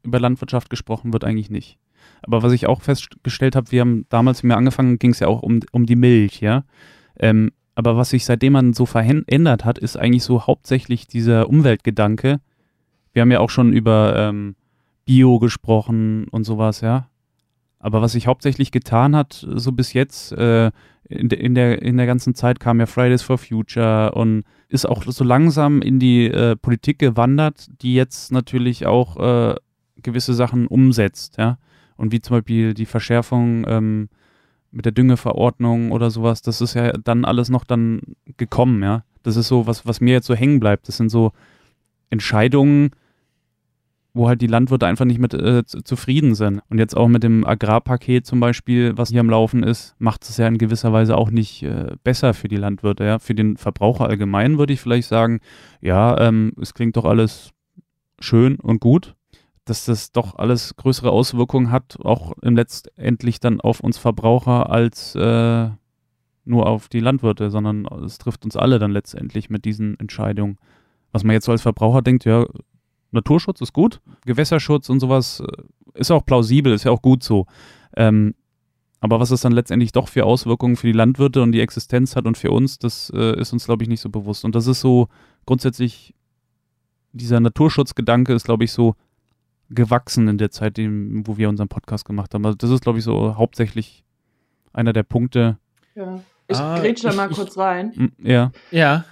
[0.02, 1.78] über Landwirtschaft gesprochen wird, eigentlich nicht.
[2.22, 5.28] Aber was ich auch festgestellt habe, wir haben damals, wie wir angefangen, ging es ja
[5.28, 6.64] auch um, um die Milch, ja.
[7.18, 12.40] Ähm, aber was sich seitdem man so verändert hat, ist eigentlich so hauptsächlich dieser Umweltgedanke.
[13.12, 14.54] Wir haben ja auch schon über ähm,
[15.04, 17.08] Bio gesprochen und sowas, ja.
[17.80, 20.70] Aber was sich hauptsächlich getan hat, so bis jetzt, äh,
[21.08, 24.86] in, de, in, der, in der ganzen Zeit kam ja Fridays for Future und ist
[24.86, 29.54] auch so langsam in die äh, Politik gewandert, die jetzt natürlich auch äh,
[29.96, 31.58] gewisse Sachen umsetzt, ja.
[31.96, 34.08] Und wie zum Beispiel die Verschärfung ähm,
[34.70, 38.00] mit der Düngeverordnung oder sowas, das ist ja dann alles noch dann
[38.36, 39.04] gekommen, ja.
[39.22, 40.88] Das ist so, was, was mir jetzt so hängen bleibt.
[40.88, 41.32] Das sind so
[42.08, 42.90] Entscheidungen,
[44.20, 46.60] wo halt die Landwirte einfach nicht mit äh, zufrieden sind.
[46.68, 50.36] Und jetzt auch mit dem Agrarpaket zum Beispiel, was hier am Laufen ist, macht es
[50.36, 53.02] ja in gewisser Weise auch nicht äh, besser für die Landwirte.
[53.02, 53.18] Ja?
[53.18, 55.40] Für den Verbraucher allgemein würde ich vielleicht sagen,
[55.80, 57.52] ja, ähm, es klingt doch alles
[58.18, 59.14] schön und gut,
[59.64, 65.14] dass das doch alles größere Auswirkungen hat, auch im letztendlich dann auf uns Verbraucher als
[65.14, 65.70] äh,
[66.44, 70.58] nur auf die Landwirte, sondern es trifft uns alle dann letztendlich mit diesen Entscheidungen.
[71.10, 72.44] Was man jetzt so als Verbraucher denkt, ja,
[73.12, 77.46] Naturschutz ist gut, Gewässerschutz und sowas äh, ist auch plausibel, ist ja auch gut so.
[77.96, 78.34] Ähm,
[79.00, 82.26] aber was es dann letztendlich doch für Auswirkungen für die Landwirte und die Existenz hat
[82.26, 84.44] und für uns, das äh, ist uns, glaube ich, nicht so bewusst.
[84.44, 85.08] Und das ist so
[85.46, 86.14] grundsätzlich,
[87.12, 88.94] dieser Naturschutzgedanke ist, glaube ich, so
[89.70, 92.44] gewachsen in der Zeit, wo wir unseren Podcast gemacht haben.
[92.44, 94.04] Also das ist, glaube ich, so hauptsächlich
[94.72, 95.58] einer der Punkte.
[95.94, 96.20] Ja.
[96.46, 98.12] Ich ah, grätsche da mal ich, kurz rein.
[98.18, 98.50] Ja.
[98.70, 99.04] Ja.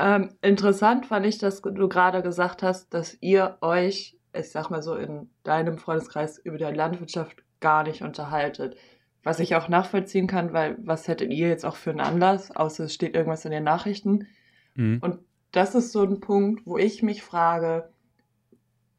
[0.00, 4.82] Ähm, interessant fand ich, dass du gerade gesagt hast, dass ihr euch, ich sag mal
[4.82, 8.76] so, in deinem Freundeskreis über die Landwirtschaft gar nicht unterhaltet.
[9.22, 12.84] Was ich auch nachvollziehen kann, weil was hättet ihr jetzt auch für einen Anlass, außer
[12.84, 14.26] es steht irgendwas in den Nachrichten.
[14.74, 15.00] Mhm.
[15.02, 15.18] Und
[15.52, 17.90] das ist so ein Punkt, wo ich mich frage,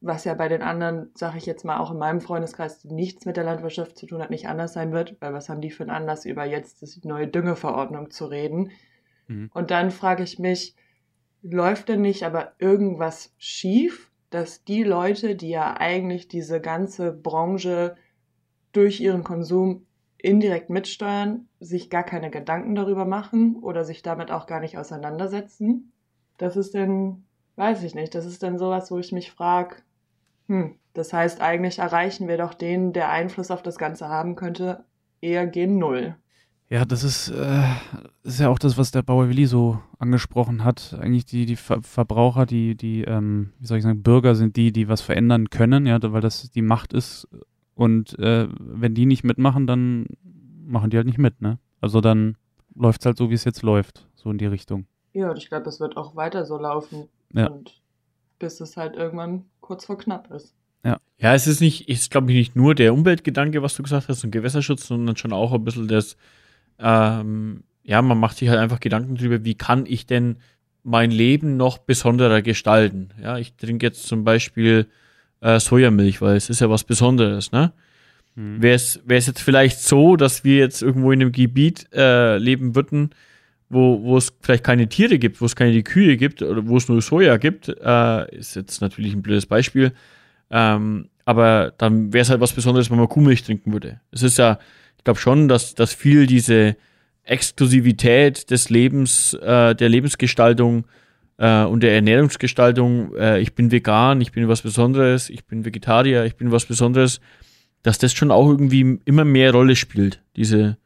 [0.02, 3.26] was ja bei den anderen, sage ich jetzt mal, auch in meinem Freundeskreis, die nichts
[3.26, 5.82] mit der Landwirtschaft zu tun hat, nicht anders sein wird, weil was haben die für
[5.82, 8.70] einen Anlass, über jetzt die neue Düngeverordnung zu reden?
[9.28, 9.50] Mhm.
[9.52, 10.76] Und dann frage ich mich,
[11.42, 17.96] läuft denn nicht aber irgendwas schief, dass die Leute, die ja eigentlich diese ganze Branche
[18.72, 19.86] durch ihren Konsum
[20.18, 25.92] indirekt mitsteuern, sich gar keine Gedanken darüber machen oder sich damit auch gar nicht auseinandersetzen?
[26.38, 27.26] Das ist denn,
[27.56, 29.78] weiß ich nicht, das ist dann sowas, wo ich mich frage,
[30.48, 34.86] hm, das heißt, eigentlich erreichen wir doch den, der Einfluss auf das Ganze haben könnte,
[35.22, 36.16] eher gen Null.
[36.72, 37.64] Ja, das ist, äh,
[38.24, 40.96] ist ja auch das, was der Bauer Willi so angesprochen hat.
[40.98, 44.72] Eigentlich die, die Ver Verbraucher, die, die, ähm, wie soll ich sagen, Bürger sind die,
[44.72, 47.28] die was verändern können, ja, weil das die Macht ist.
[47.76, 50.06] Und äh, wenn die nicht mitmachen, dann
[50.66, 51.60] machen die halt nicht mit, ne?
[51.82, 52.38] Also dann
[52.74, 54.86] läuft es halt so, wie es jetzt läuft, so in die Richtung.
[55.12, 57.10] Ja, und ich glaube, es wird auch weiter so laufen.
[57.34, 57.48] Ja.
[57.48, 57.82] Und
[58.40, 60.56] bis es halt irgendwann kurz vor knapp ist.
[60.86, 61.00] Ja.
[61.18, 64.24] Ja, es ist nicht, ist glaube ich nicht nur der Umweltgedanke, was du gesagt hast,
[64.24, 66.16] und Gewässerschutz, sondern schon auch ein bisschen das,
[66.82, 70.38] ähm, ja, man macht sich halt einfach Gedanken darüber, wie kann ich denn
[70.84, 73.10] mein Leben noch besonderer gestalten.
[73.22, 74.88] Ja, ich trinke jetzt zum Beispiel
[75.42, 77.74] äh, Sojamilch, weil es ist ja was Besonderes, ne?
[78.36, 78.62] Hm.
[78.62, 83.12] Wäre es jetzt vielleicht so, dass wir jetzt irgendwo in einem Gebiet äh, leben würden,
[83.70, 86.88] wo, wo es vielleicht keine Tiere gibt, wo es keine Kühe gibt oder wo es
[86.88, 89.94] nur Soja gibt, äh, ist jetzt natürlich ein blödes Beispiel.
[90.50, 94.02] Ähm, aber dann wäre es halt was Besonderes, wenn man Kuhmilch trinken würde.
[94.12, 94.60] Es ist ja,
[95.02, 96.76] ich glaube schon, dass, dass viel diese
[97.24, 100.86] Exklusivität des Lebens, äh, der Lebensgestaltung
[101.38, 106.26] äh, und der Ernährungsgestaltung, äh, ich bin vegan, ich bin was Besonderes, ich bin Vegetarier,
[106.26, 107.20] ich bin was Besonderes,
[107.82, 110.78] dass das schon auch irgendwie immer mehr Rolle spielt, diese,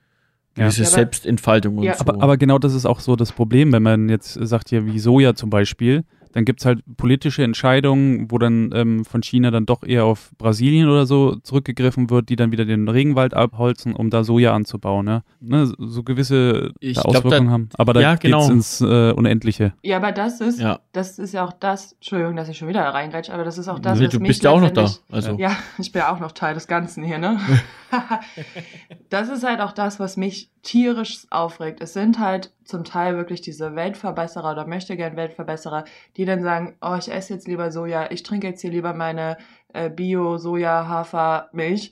[0.56, 0.89] diese ja.
[0.89, 1.95] Selbstentfaltung und ja.
[1.95, 1.99] so.
[1.99, 4.97] Aber, aber genau das ist auch so das Problem, wenn man jetzt sagt hier wie
[4.97, 9.65] Soja zum Beispiel, dann gibt es halt politische Entscheidungen, wo dann ähm, von China dann
[9.65, 14.09] doch eher auf Brasilien oder so zurückgegriffen wird, die dann wieder den Regenwald abholzen, um
[14.09, 15.05] da Soja anzubauen.
[15.05, 15.23] Ne?
[15.39, 17.69] ne so gewisse ich Auswirkungen da, haben.
[17.77, 18.39] Aber da ja, genau.
[18.39, 19.75] geht's ins äh, Unendliche.
[19.81, 20.81] Ja, aber das ist, ja.
[20.91, 23.79] das ist ja auch das, Entschuldigung, dass ich schon wieder reingrätsche, aber das ist auch
[23.79, 24.91] das, nee, was du mich bist ja auch noch da.
[25.09, 25.37] Also.
[25.39, 27.39] Ja, ich bin ja auch noch Teil des Ganzen hier, ne?
[29.09, 31.82] das ist halt auch das, was mich tierisch aufregt.
[31.82, 35.86] Es sind halt zum Teil wirklich diese Weltverbesserer oder möchte gern Weltverbesserer,
[36.17, 39.38] die dann sagen, oh, ich esse jetzt lieber Soja, ich trinke jetzt hier lieber meine
[39.73, 41.91] äh, Bio-Soja-Hafermilch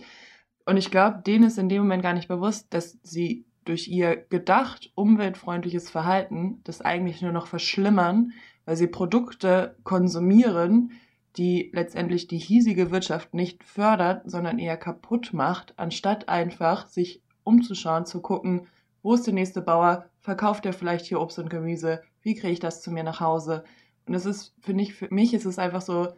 [0.66, 4.16] Und ich glaube, denen ist in dem Moment gar nicht bewusst, dass sie durch ihr
[4.16, 8.32] gedacht umweltfreundliches Verhalten das eigentlich nur noch verschlimmern,
[8.66, 10.94] weil sie Produkte konsumieren,
[11.38, 18.06] die letztendlich die hiesige Wirtschaft nicht fördert, sondern eher kaputt macht, anstatt einfach sich umzuschauen,
[18.06, 18.67] zu gucken,
[19.01, 22.60] wo ist der nächste Bauer, verkauft er vielleicht hier Obst und Gemüse, wie kriege ich
[22.60, 23.63] das zu mir nach Hause?
[24.06, 26.10] Und es ist, finde ich, für mich ist es einfach so,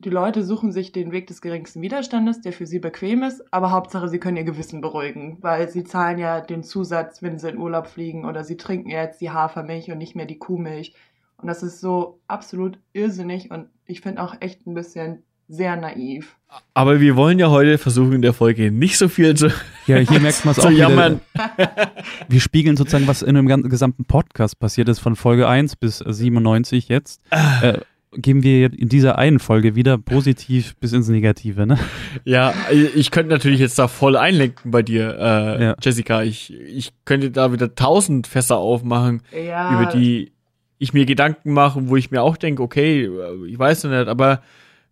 [0.00, 3.72] die Leute suchen sich den Weg des geringsten Widerstandes, der für sie bequem ist, aber
[3.72, 7.58] Hauptsache, sie können ihr Gewissen beruhigen, weil sie zahlen ja den Zusatz, wenn sie in
[7.58, 10.94] Urlaub fliegen oder sie trinken jetzt die Hafermilch und nicht mehr die Kuhmilch.
[11.36, 16.34] Und das ist so absolut irrsinnig und ich finde auch echt ein bisschen sehr naiv.
[16.74, 19.48] Aber wir wollen ja heute versuchen, in der Folge nicht so viel zu,
[19.86, 20.88] Ja, hier merkt man es auch zu wieder.
[20.88, 21.20] jammern.
[22.28, 25.98] Wir spiegeln sozusagen, was in dem ganzen- gesamten Podcast passiert ist, von Folge 1 bis
[25.98, 27.20] 97 jetzt.
[27.62, 27.78] Äh,
[28.12, 31.78] geben wir in dieser einen Folge wieder positiv bis ins Negative, ne?
[32.24, 32.54] Ja,
[32.94, 35.76] ich könnte natürlich jetzt da voll einlenken bei dir, äh, Ja.
[35.82, 36.22] Jessica.
[36.22, 40.32] Ich, ich könnte da wieder tausend Fässer aufmachen, Ja, über die
[40.78, 43.90] ich mir Gedanken mache, und wo ich mir auch denke, okay, äh, ich weiß noch
[43.90, 44.40] nicht, aber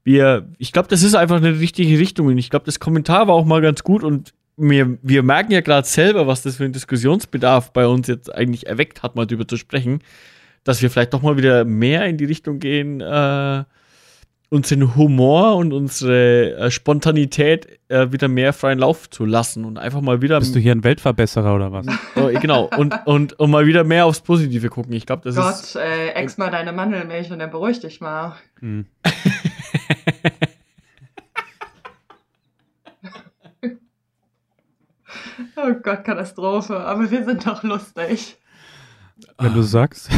[0.07, 2.29] wir, ich glaube, das ist einfach eine richtige Richtung.
[2.29, 5.61] Und ich glaube, das Kommentar war auch mal ganz gut und wir, wir merken ja
[5.61, 9.49] gerade selber, was das für einen Diskussionsbedarf bei uns jetzt eigentlich erweckt hat, mal drüber
[9.49, 9.99] zu sprechen,
[10.63, 13.65] dass wir vielleicht doch mal wieder mehr in die Richtung gehen, äh,
[14.49, 20.03] unseren Humor und unsere äh, Spontanität äh, wieder mehr freien Lauf zu lassen und einfach
[20.03, 21.87] mal wieder Bist du hier ein Weltverbesserer oder was?
[22.15, 24.93] oh, genau und, und, und mal wieder mehr aufs Positive gucken.
[24.93, 28.37] Ich glaube, das ist Gott, äh, ex mal deine Mandelmilch und dann beruhig dich mal.
[28.61, 28.87] Hm.
[35.57, 36.79] Oh Gott, Katastrophe.
[36.79, 38.37] Aber wir sind doch lustig.
[39.39, 40.11] Wenn du sagst.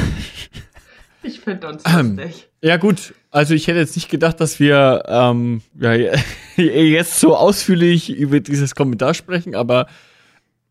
[1.22, 1.82] Ich finde uns
[2.16, 2.48] lustig.
[2.62, 3.14] Ja, gut.
[3.30, 5.92] Also ich hätte jetzt nicht gedacht, dass wir ähm, ja,
[6.56, 9.86] jetzt so ausführlich über dieses Kommentar sprechen, aber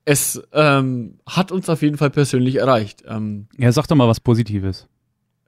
[0.06, 3.04] es ähm, hat uns auf jeden Fall persönlich erreicht.
[3.08, 4.88] Ähm, Ja, sag doch mal was Positives.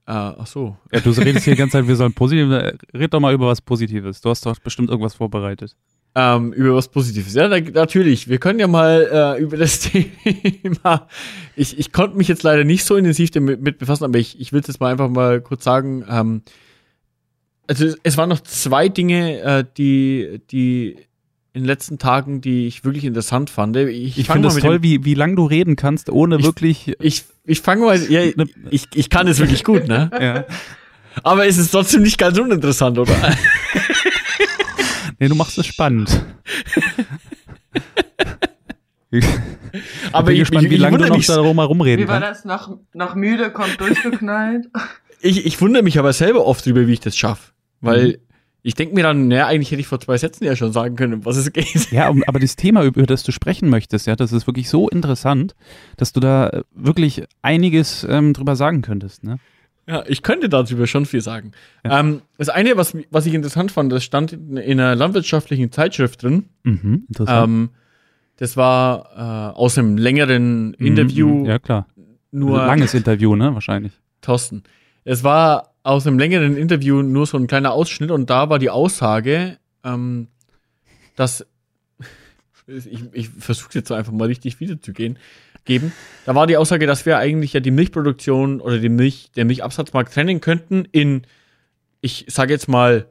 [0.10, 0.76] Äh, ach so.
[0.92, 2.50] Ja, du redest hier die ganze Zeit, wir sollen positiv.
[2.94, 4.22] Red doch mal über was Positives.
[4.22, 5.76] Du hast doch bestimmt irgendwas vorbereitet.
[6.16, 7.36] Ähm, über was Positives.
[7.36, 8.28] Ja, na, natürlich.
[8.28, 11.08] Wir können ja mal äh, über das Thema.
[11.56, 14.52] Ich, ich konnte mich jetzt leider nicht so intensiv damit mit befassen, aber ich, ich
[14.52, 16.04] will jetzt mal einfach mal kurz sagen.
[16.10, 16.42] Ähm,
[17.68, 20.96] also es, es waren noch zwei Dinge, äh, die, die
[21.54, 23.76] in den letzten Tagen, die ich wirklich interessant fand.
[23.78, 26.96] Ich, Ich finde es toll, wie, wie lang du reden kannst, ohne Ich- wirklich.
[27.00, 28.00] ich ich fange mal.
[28.12, 28.22] Ja,
[28.70, 30.10] ich, ich kann es wirklich gut, ne?
[30.20, 30.46] Ja.
[31.24, 33.14] Aber es ist trotzdem nicht ganz uninteressant, oder?
[35.22, 36.10] Nee, du machst es spannend.
[39.12, 39.26] Ich
[40.14, 42.08] Aber bin ich, gespannt, ich, wie ich lange du wundere noch mich, darum herumreden Wie
[42.10, 42.46] war kannst.
[42.46, 42.46] das?
[42.46, 44.68] Noch, noch müde, kommt durchgeknallt.
[45.22, 47.52] ich, ich wundere mich aber selber oft drüber, wie ich das schaffe.
[47.82, 48.16] Weil Mhm.
[48.62, 51.14] Ich denke mir dann, naja, eigentlich hätte ich vor zwei Sätzen ja schon sagen können,
[51.16, 51.92] um was es geht.
[51.92, 55.56] Ja, aber das Thema, über das du sprechen möchtest, ja, das ist wirklich so interessant,
[55.98, 59.40] dass du da äh, wirklich einiges ähm, drüber sagen könntest, ne?
[59.88, 61.52] Ja, ich könnte darüber schon viel sagen.
[61.84, 62.00] Ja.
[62.00, 66.22] Ähm, das eine, was, was ich interessant fand, das stand in, in einer landwirtschaftlichen Zeitschrift
[66.22, 66.50] drin.
[66.64, 67.48] Mhm, interessant.
[67.50, 67.70] Ähm,
[68.38, 71.88] das war äh, aus einem längeren Mhm, Interview, mhm, Ja, klar.
[72.32, 73.52] nur Langes Interview, ne?
[73.56, 73.94] Wahrscheinlich.
[74.22, 74.62] Thorsten.
[75.06, 78.70] Es war aus einem längeren Interview nur so ein kleiner Ausschnitt und da war die
[78.70, 80.28] Aussage, ähm,
[81.16, 81.46] dass
[82.68, 85.18] ich, ich versuche jetzt einfach mal richtig wiederzugehen,
[85.66, 85.94] geben.
[86.26, 90.14] Da war die Aussage, dass wir eigentlich ja die Milchproduktion oder die Milch, der Milchabsatzmarkt
[90.14, 91.24] trennen könnten in,
[92.02, 93.08] ich sage jetzt mal,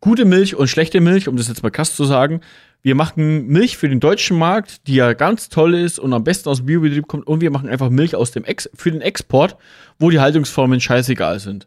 [0.00, 2.40] gute Milch und schlechte Milch, um das jetzt mal krass zu sagen.
[2.82, 6.48] Wir machen Milch für den deutschen Markt, die ja ganz toll ist und am besten
[6.48, 9.56] aus dem Biobetrieb kommt, und wir machen einfach Milch aus dem Ex für den Export,
[9.98, 11.66] wo die Haltungsformen scheißegal sind.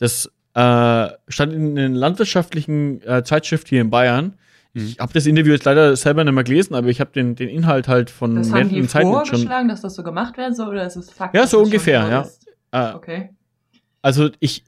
[0.00, 4.34] Das äh, stand in einer landwirtschaftlichen äh, Zeitschrift hier in Bayern.
[4.72, 7.48] Ich habe das Interview jetzt leider selber nicht mehr gelesen, aber ich habe den, den
[7.48, 9.14] Inhalt halt von Das haben die mehreren Zeiten schon.
[9.26, 11.34] vorgeschlagen, dass das so gemacht werden soll, oder ist es Fakt?
[11.34, 12.10] Ja, so ungefähr, schon
[12.72, 12.90] ja.
[12.92, 13.30] Äh, Okay.
[14.02, 14.64] also ich,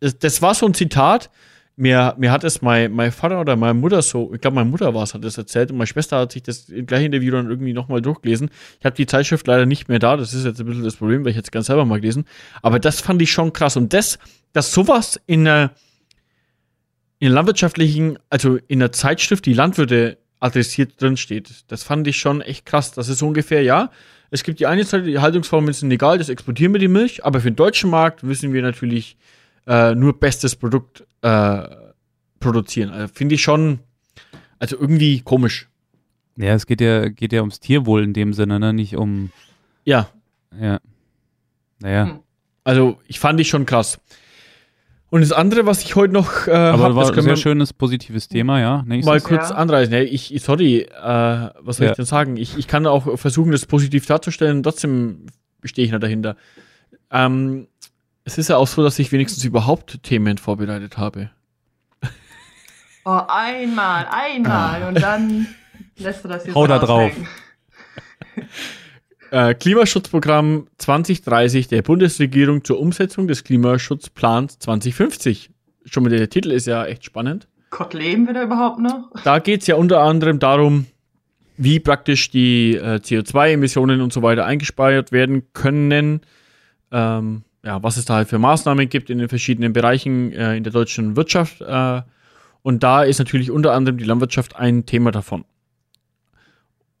[0.00, 1.30] das, das war so ein Zitat.
[1.76, 4.94] Mir, mir hat es mein, mein Vater oder meine Mutter so, ich glaube, meine Mutter
[4.94, 7.72] war es, hat das erzählt und meine Schwester hat sich das gleiche Interview dann irgendwie
[7.72, 8.50] nochmal durchgelesen.
[8.78, 11.24] Ich habe die Zeitschrift leider nicht mehr da, das ist jetzt ein bisschen das Problem,
[11.24, 12.26] weil ich jetzt ganz selber mal gelesen.
[12.62, 13.76] Aber das fand ich schon krass.
[13.76, 14.20] Und das,
[14.52, 15.72] dass sowas in einer,
[17.18, 22.18] in einer landwirtschaftlichen, also in einer Zeitschrift, die Landwirte adressiert drin steht, das fand ich
[22.18, 22.92] schon echt krass.
[22.92, 23.90] Das ist ungefähr, ja,
[24.30, 27.40] es gibt die eine Seite, die Haltungsformen sind egal, das exportieren wir die Milch, aber
[27.40, 29.16] für den deutschen Markt müssen wir natürlich
[29.66, 31.62] äh, nur bestes Produkt äh,
[32.40, 32.90] produzieren.
[32.90, 33.80] Also finde ich schon,
[34.58, 35.68] also irgendwie komisch.
[36.36, 38.72] Ja, es geht ja, geht ja ums Tierwohl in dem Sinne, ne?
[38.72, 39.30] Nicht um.
[39.84, 40.08] Ja,
[40.58, 40.80] Ja.
[41.80, 42.06] Naja.
[42.06, 42.20] Hm.
[42.64, 43.98] also ich fand ich schon krass.
[45.10, 47.32] Und das andere, was ich heute noch äh, Aber hab, war das ein können sehr
[47.36, 48.78] wir schönes, positives Thema, ja.
[48.78, 49.24] mal Nächstes.
[49.24, 49.56] kurz Ja.
[49.56, 49.94] anreißen.
[49.94, 50.88] Ja, ich, sorry, äh,
[51.60, 51.92] was soll Ja.
[51.92, 52.36] ich denn sagen?
[52.36, 55.26] Ich, ich kann auch versuchen, das positiv darzustellen, trotzdem
[55.62, 56.36] stehe ich noch dahinter.
[57.12, 57.68] Ähm,
[58.24, 61.30] es ist ja auch so, dass ich wenigstens überhaupt Themen vorbereitet habe.
[63.06, 64.84] Oh, einmal, einmal.
[64.88, 65.46] Und dann
[65.98, 67.28] lässt du das jetzt Hau da raushängen.
[69.30, 75.50] Äh, Klimaschutzprogramm 2030 der Bundesregierung zur Umsetzung des Klimaschutzplans 2050.
[75.86, 77.48] Schon mal der Titel ist ja echt spannend.
[77.70, 79.10] Gott, leben wir da überhaupt noch?
[79.24, 80.86] Da geht es ja unter anderem darum,
[81.56, 86.20] wie praktisch die äh, CO2-Emissionen und so weiter eingespeichert werden können.
[86.92, 90.64] Ähm, ja, was es da halt für Maßnahmen gibt in den verschiedenen Bereichen äh, in
[90.64, 91.62] der deutschen Wirtschaft.
[91.62, 92.02] Äh,
[92.62, 95.44] und da ist natürlich unter anderem die Landwirtschaft ein Thema davon.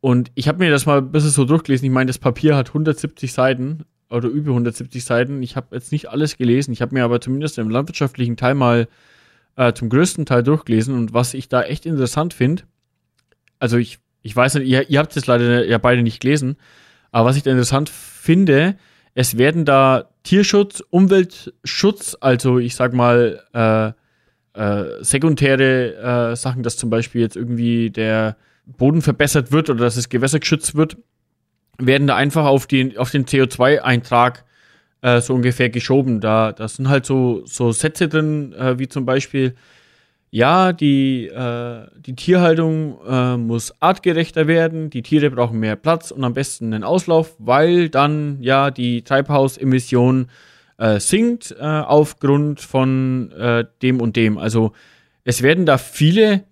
[0.00, 1.86] Und ich habe mir das mal ein bisschen so durchgelesen.
[1.86, 5.42] Ich meine, das Papier hat 170 Seiten oder über 170 Seiten.
[5.42, 6.72] Ich habe jetzt nicht alles gelesen.
[6.72, 8.88] Ich habe mir aber zumindest im landwirtschaftlichen Teil mal
[9.56, 10.94] äh, zum größten Teil durchgelesen.
[10.94, 12.64] Und was ich da echt interessant finde,
[13.58, 16.56] also ich, ich weiß nicht, ihr, ihr habt es leider ja beide nicht gelesen,
[17.10, 18.76] aber was ich da interessant finde,
[19.14, 23.92] es werden da Tierschutz, Umweltschutz, also ich sag mal äh,
[24.60, 29.96] äh, sekundäre äh, Sachen, dass zum Beispiel jetzt irgendwie der Boden verbessert wird oder dass
[29.96, 30.96] das Gewässer geschützt wird,
[31.78, 34.44] werden da einfach auf den, auf den CO2-Eintrag
[35.02, 36.20] äh, so ungefähr geschoben.
[36.20, 39.54] Da, da sind halt so, so Sätze drin, äh, wie zum Beispiel,
[40.34, 46.24] ja, die, äh, die Tierhaltung äh, muss artgerechter werden, die Tiere brauchen mehr Platz und
[46.24, 50.26] am besten einen Auslauf, weil dann ja die Treibhausemission
[50.76, 54.36] äh, sinkt äh, aufgrund von äh, dem und dem.
[54.36, 54.72] Also
[55.22, 56.42] es werden da viele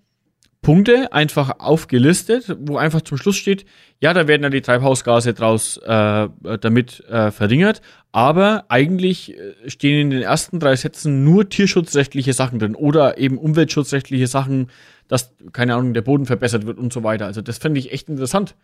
[0.63, 3.67] Punkte einfach aufgelistet, wo einfach zum Schluss steht,
[4.01, 6.29] ja, da werden dann die Treibhausgase draus äh,
[6.61, 12.61] damit äh, verringert, aber eigentlich äh, stehen in den ersten drei Sätzen nur tierschutzrechtliche Sachen
[12.61, 14.71] drin oder eben umweltschutzrechtliche Sachen,
[15.09, 17.27] dass, keine Ahnung, der Boden verbessert wird und so weiter.
[17.27, 18.55] Also das fände ich echt interessant,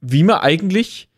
[0.00, 1.08] wie man eigentlich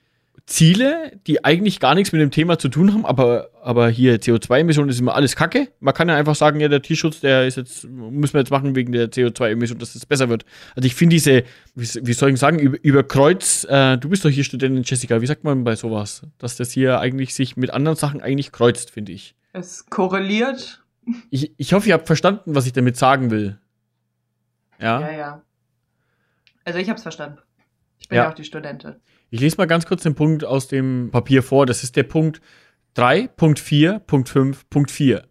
[0.47, 4.91] Ziele, die eigentlich gar nichts mit dem Thema zu tun haben, aber, aber hier CO2-Emissionen
[4.91, 5.69] ist immer alles Kacke.
[5.81, 8.75] Man kann ja einfach sagen, ja, der Tierschutz, der ist jetzt, müssen wir jetzt machen
[8.75, 10.45] wegen der CO2-Emission, dass es besser wird.
[10.75, 14.25] Also ich finde diese, wie, wie soll ich sagen, über, über Kreuz, äh, du bist
[14.25, 16.23] doch hier Studentin, Jessica, wie sagt man bei sowas?
[16.39, 19.35] Dass das hier eigentlich sich mit anderen Sachen eigentlich kreuzt, finde ich.
[19.53, 20.83] Es korreliert.
[21.31, 21.53] ich.
[21.57, 23.59] Ich hoffe, ihr habt verstanden, was ich damit sagen will.
[24.81, 25.01] Ja.
[25.01, 25.43] Ja, ja.
[26.65, 27.39] Also ich hab's verstanden.
[27.99, 28.25] Ich bin Ja.
[28.25, 28.97] ja, auch die Studentin.
[29.33, 31.65] Ich lese mal ganz kurz den Punkt aus dem Papier vor.
[31.65, 32.41] Das ist der Punkt
[32.97, 35.23] 3.4.5.4.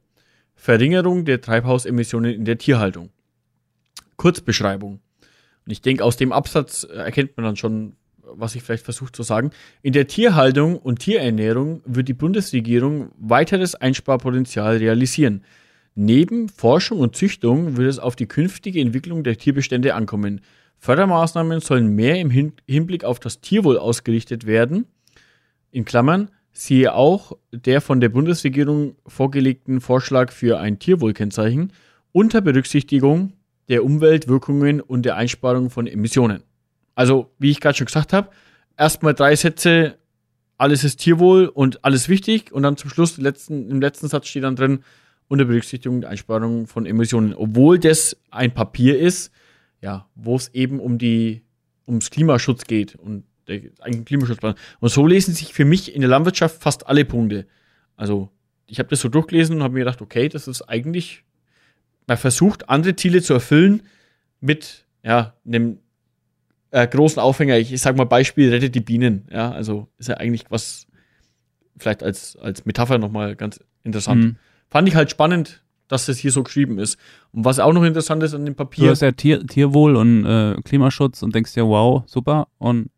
[0.55, 3.09] Verringerung der Treibhausemissionen in der Tierhaltung.
[4.15, 5.01] Kurzbeschreibung.
[5.65, 9.23] Und ich denke, aus dem Absatz erkennt man dann schon, was ich vielleicht versuche zu
[9.23, 9.51] sagen.
[9.81, 15.43] In der Tierhaltung und Tierernährung wird die Bundesregierung weiteres Einsparpotenzial realisieren.
[15.95, 20.39] Neben Forschung und Züchtung wird es auf die künftige Entwicklung der Tierbestände ankommen.
[20.79, 24.85] Fördermaßnahmen sollen mehr im Hin Hinblick auf das Tierwohl ausgerichtet werden.
[25.71, 31.73] In Klammern siehe auch der von der Bundesregierung vorgelegten Vorschlag für ein Tierwohlkennzeichen
[32.11, 33.33] unter Berücksichtigung
[33.67, 36.43] der Umweltwirkungen und der Einsparung von Emissionen.
[36.95, 38.29] Also, wie ich gerade schon gesagt habe,
[38.77, 39.95] erstmal drei Sätze,
[40.57, 44.43] alles ist Tierwohl und alles wichtig und dann zum Schluss letzten, im letzten Satz steht
[44.43, 44.83] dann drin,
[45.27, 47.35] unter Berücksichtigung der Einsparung von Emissionen.
[47.35, 49.31] Obwohl das ein Papier ist,
[49.81, 51.43] ja, wo es eben um die,
[51.87, 54.55] ums Klimaschutz geht und der eigentliche Klimaschutzplan.
[54.79, 57.47] Und so lesen sich für mich in der Landwirtschaft fast alle Punkte.
[57.95, 58.29] Also,
[58.67, 61.23] ich habe das so durchgelesen und habe mir gedacht, okay, das ist eigentlich,
[62.07, 63.81] man versucht, andere Ziele zu erfüllen
[64.39, 65.79] mit, ja, einem
[66.71, 67.57] äh, großen Aufhänger.
[67.57, 69.27] Ich, ich sag mal Beispiel, rettet die Bienen.
[69.31, 70.87] Ja, also ist ja eigentlich was,
[71.77, 74.23] vielleicht als, als Metapher nochmal ganz interessant.
[74.23, 74.35] Mhm.
[74.69, 76.97] Fand ich halt spannend, dass das hier so geschrieben ist.
[77.33, 80.25] Und was auch noch interessant ist an dem Du Papier, hast ja Tier, Tierwohl und
[80.25, 82.47] äh, Klimaschutz und denkst dir, wow, super.
[82.57, 82.89] Und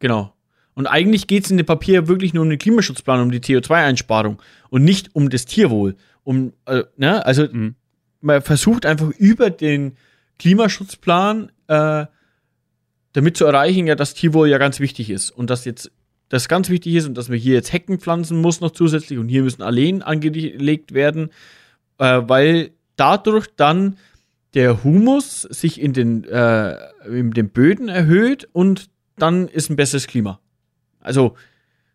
[0.00, 0.32] genau.
[0.74, 4.40] Und eigentlich geht es in dem Papier wirklich nur um den Klimaschutzplan, um die CO2-Einsparung
[4.70, 5.96] und nicht um das Tierwohl.
[6.24, 7.24] Um, äh, ne?
[7.24, 7.74] Also Mhm.
[8.20, 9.96] man versucht einfach über den
[10.38, 12.06] Klimaschutzplan äh,
[13.12, 15.90] damit zu erreichen, ja, dass Tierwohl ja ganz wichtig ist und dass jetzt
[16.30, 19.28] das ganz wichtig ist und dass wir hier jetzt Hecken pflanzen muss noch zusätzlich und
[19.28, 21.30] hier müssen Alleen angelegt werden,
[22.00, 23.96] äh, weil dadurch dann
[24.54, 26.74] der Humus sich in den, äh,
[27.06, 30.40] in den Böden erhöht und dann ist ein besseres Klima.
[31.00, 31.36] Also,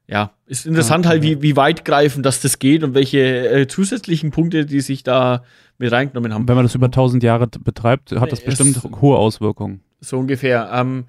[0.07, 1.29] ja, ist interessant Ja, halt, ja.
[1.31, 5.43] wie, wie weitgreifend das das geht und welche äh, zusätzlichen Punkte, die sich da
[5.77, 6.47] mit reingenommen haben.
[6.47, 9.81] wenn man das über 1000 Jahre betreibt, hat das Es- bestimmt hohe Auswirkungen.
[9.99, 10.69] So ungefähr.
[10.73, 11.05] Ähm,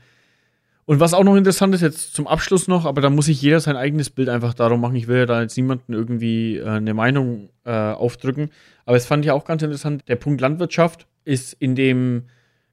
[0.86, 3.58] Und was auch noch interessant ist, jetzt zum Abschluss noch, aber da muss sich jeder
[3.58, 4.94] sein eigenes Bild einfach darum machen.
[4.94, 8.50] Ich will ja da jetzt niemanden irgendwie äh, eine Meinung äh, aufdrücken.
[8.84, 10.04] Aber es fand ich auch ganz interessant.
[10.06, 12.26] Der Punkt Landwirtschaft ist in dem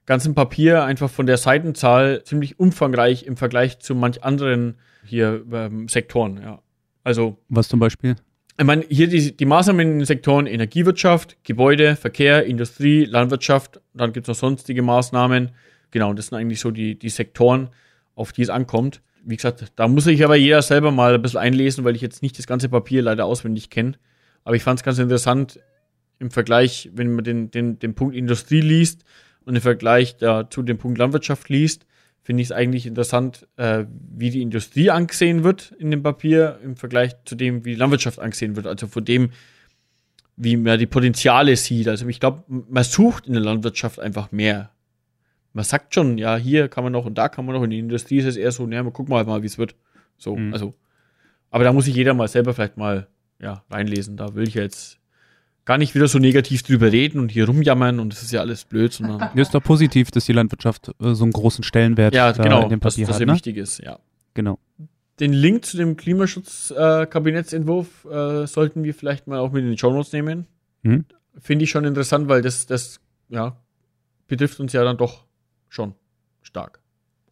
[0.06, 5.88] ganzen Papier einfach von der Seitenzahl ziemlich umfangreich im Vergleich zu manch anderen hier ähm,
[5.88, 6.40] Sektoren.
[6.40, 6.62] Ja.
[7.02, 7.36] Also.
[7.48, 8.14] Was zum Beispiel?
[8.56, 14.12] Ich meine, hier die, die Maßnahmen in den Sektoren Energiewirtschaft, Gebäude, Verkehr, Industrie, Landwirtschaft, dann
[14.12, 15.50] gibt es noch sonstige Maßnahmen.
[15.90, 17.70] Genau, das sind eigentlich so die, die Sektoren,
[18.14, 19.02] auf die es ankommt.
[19.24, 22.22] Wie gesagt, da muss sich aber jeder selber mal ein bisschen einlesen, weil ich jetzt
[22.22, 23.94] nicht das ganze Papier leider auswendig kenne.
[24.44, 25.60] Aber ich fand es ganz interessant
[26.18, 29.04] im Vergleich, wenn man den, den, den Punkt Industrie liest
[29.44, 31.86] und im Vergleich da zu dem Punkt Landwirtschaft liest,
[32.22, 33.84] finde ich es eigentlich interessant, äh,
[34.16, 38.18] wie die Industrie angesehen wird in dem Papier im Vergleich zu dem, wie die Landwirtschaft
[38.18, 38.66] angesehen wird.
[38.66, 39.30] Also von dem,
[40.36, 41.86] wie man die Potenziale sieht.
[41.86, 44.70] Also ich glaube, man sucht in der Landwirtschaft einfach mehr.
[45.54, 47.62] Man sagt schon, ja, hier kann man noch und da kann man noch.
[47.62, 49.74] In der Industrie ist es eher so, naja, wir gucken halt mal, wie es wird.
[50.18, 50.52] So, mhm.
[50.52, 50.74] also.
[51.50, 53.06] Aber da muss sich jeder mal selber vielleicht mal
[53.40, 54.16] ja, reinlesen.
[54.16, 54.98] Da will ich jetzt
[55.64, 58.64] gar nicht wieder so negativ drüber reden und hier rumjammern und das ist ja alles
[58.64, 59.20] blöd, sondern.
[59.20, 62.70] Ja, ist doch positiv, dass die Landwirtschaft äh, so einen großen Stellenwert ja, genau, in
[62.70, 63.22] dem Papier dass, hat.
[63.22, 63.34] Dass ne?
[63.34, 64.00] wichtig ist, ja.
[64.34, 64.58] Genau.
[65.20, 69.78] Den Link zu dem Klimaschutzkabinettsentwurf äh, äh, sollten wir vielleicht mal auch mit in den
[69.78, 70.48] Shownotes nehmen.
[70.82, 71.04] Hm?
[71.40, 72.98] Finde ich schon interessant, weil das, das
[73.28, 73.56] ja,
[74.26, 75.24] betrifft uns ja dann doch
[75.74, 75.94] schon
[76.42, 76.80] stark.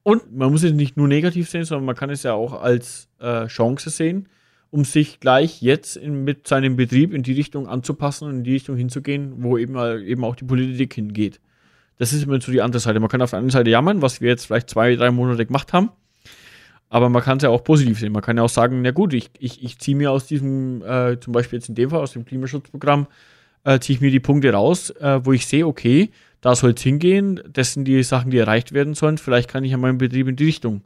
[0.02, 3.08] Und man muss es nicht nur negativ sehen, sondern man kann es ja auch als
[3.20, 4.28] äh, Chance sehen
[4.72, 8.54] um sich gleich jetzt in, mit seinem Betrieb in die Richtung anzupassen und in die
[8.54, 11.40] Richtung hinzugehen, wo eben, eben auch die Politik hingeht.
[11.98, 12.98] Das ist immer so die andere Seite.
[12.98, 15.74] Man kann auf der einen Seite jammern, was wir jetzt vielleicht zwei, drei Monate gemacht
[15.74, 15.90] haben.
[16.88, 18.12] Aber man kann es ja auch positiv sehen.
[18.12, 21.20] Man kann ja auch sagen, na gut, ich, ich, ich ziehe mir aus diesem, äh,
[21.20, 23.08] zum Beispiel jetzt in dem Fall aus dem Klimaschutzprogramm,
[23.64, 26.10] äh, ziehe ich mir die Punkte raus, äh, wo ich sehe, okay,
[26.42, 29.16] da soll es hingehen, das sind die Sachen, die erreicht werden sollen.
[29.16, 30.82] Vielleicht kann ich ja meinen Betrieb in die Richtung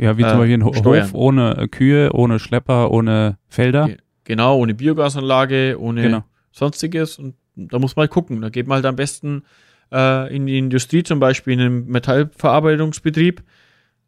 [0.00, 1.04] ja, wie zum äh, Beispiel ein Ho steuern.
[1.04, 3.86] Hof ohne äh, Kühe, ohne Schlepper, ohne Felder.
[3.86, 6.24] Ge genau, ohne Biogasanlage, ohne genau.
[6.52, 7.18] sonstiges.
[7.18, 8.40] Und da muss man halt gucken.
[8.40, 9.42] Da geht man halt am besten
[9.92, 13.42] äh, in die Industrie, zum Beispiel in einen Metallverarbeitungsbetrieb.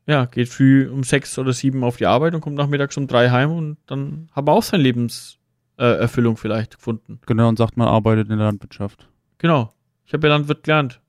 [0.07, 3.29] Ja, geht früh um sechs oder sieben auf die Arbeit und kommt nachmittags um drei
[3.29, 7.21] heim und dann hat man auch seine Lebenserfüllung vielleicht gefunden.
[7.27, 9.09] Genau, und sagt, man arbeitet in der Landwirtschaft.
[9.39, 9.73] Genau.
[10.13, 11.01] Ich habe ja Landwirt gelernt.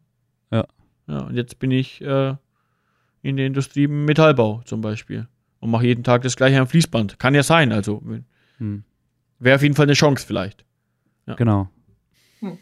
[0.50, 0.66] Ja.
[1.10, 2.36] Ja, und jetzt bin ich äh,
[3.22, 5.28] in der Industrie Metallbau zum Beispiel
[5.60, 7.20] und mache jeden Tag das gleiche am Fließband.
[7.20, 8.02] Kann ja sein, also
[8.60, 8.86] hm.
[9.40, 10.64] wäre auf jeden Fall eine Chance vielleicht.
[11.26, 11.34] Ja.
[11.34, 11.68] Genau.
[12.40, 12.58] Hm.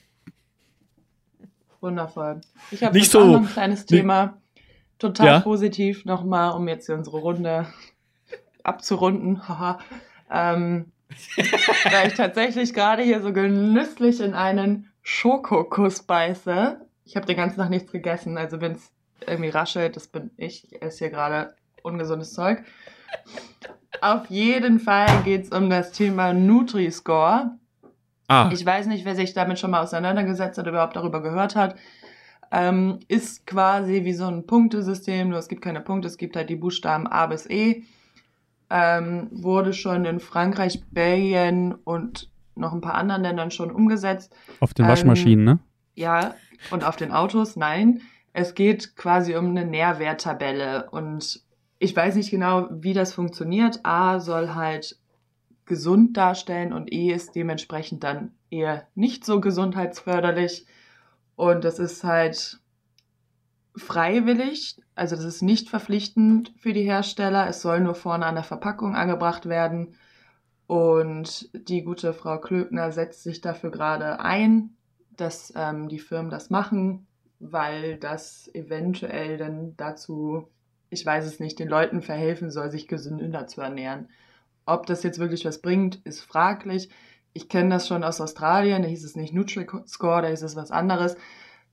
[1.80, 2.42] Wundervoll.
[2.72, 4.42] Ich habe nicht so noch ein kleines Thema,
[4.98, 5.40] total ja?
[5.42, 7.68] positiv nochmal, um jetzt hier unsere Runde
[8.64, 9.48] abzurunden.
[9.48, 9.78] Haha.
[10.32, 10.92] ähm,
[11.92, 16.80] weil ich tatsächlich gerade hier so genüsslich in einen Schokokuss beiße.
[17.06, 18.92] Ich habe den ganzen Tag nichts gegessen, also wenn es
[19.28, 20.72] irgendwie raschelt, das bin ich.
[20.72, 22.64] Ich esse hier gerade ungesundes Zeug.
[24.02, 27.52] Auf jeden Fall geht es um das Thema Nutri-Score.
[28.28, 28.50] Ah.
[28.54, 31.76] Ich weiß nicht, wer sich damit schon mal auseinandergesetzt hat, überhaupt darüber gehört hat.
[32.52, 36.50] Ähm, ist quasi wie so ein Punktesystem, nur es gibt keine Punkte, es gibt halt
[36.50, 37.84] die Buchstaben A bis E.
[38.70, 44.36] Ähm, wurde schon in Frankreich, Belgien und noch ein paar anderen Ländern schon umgesetzt.
[44.60, 45.60] Auf den Waschmaschinen, ähm, ne?
[45.96, 46.36] Ja,
[46.72, 48.02] und auf den Autos, nein.
[48.34, 51.42] Es geht quasi um eine Nährwerttabelle und
[51.80, 53.80] ich weiß nicht genau, wie das funktioniert.
[53.84, 54.98] A soll halt
[55.66, 60.66] gesund darstellen und E ist dementsprechend dann eher nicht so gesundheitsförderlich.
[61.36, 62.60] Und das ist halt
[63.76, 67.48] freiwillig, also das ist nicht verpflichtend für die Hersteller.
[67.48, 69.96] Es soll nur vorne an der Verpackung angebracht werden.
[70.72, 74.78] Und die gute Frau Klöckner setzt sich dafür gerade ein,
[75.18, 77.08] dass ähm, die Firmen das machen
[77.42, 80.48] weil das eventuell dann dazu,
[80.90, 84.10] ich weiß es nicht, den Leuten verhelfen soll, sich gesünder zu ernähren.
[84.66, 86.90] Ob das jetzt wirklich was bringt, ist fraglich.
[87.34, 90.72] Ich kenne das schon aus Australien, da hieß es nicht Nutri-Score, da hieß es was
[90.72, 91.18] anderes.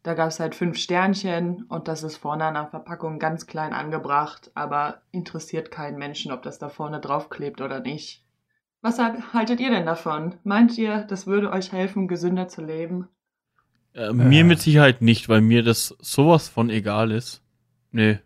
[0.05, 3.75] Da gab es halt fünf Sternchen und das ist vorne an der Verpackung ganz klein
[3.75, 8.25] angebracht, aber interessiert keinen Menschen, ob das da vorne draufklebt oder nicht.
[8.81, 10.37] Was haltet ihr denn davon?
[10.45, 13.09] Meint ihr, das würde euch helfen, gesünder zu leben?
[13.95, 17.43] Äh, mir mit Sicherheit nicht, weil mir das sowas von egal ist.
[17.91, 18.19] Nee.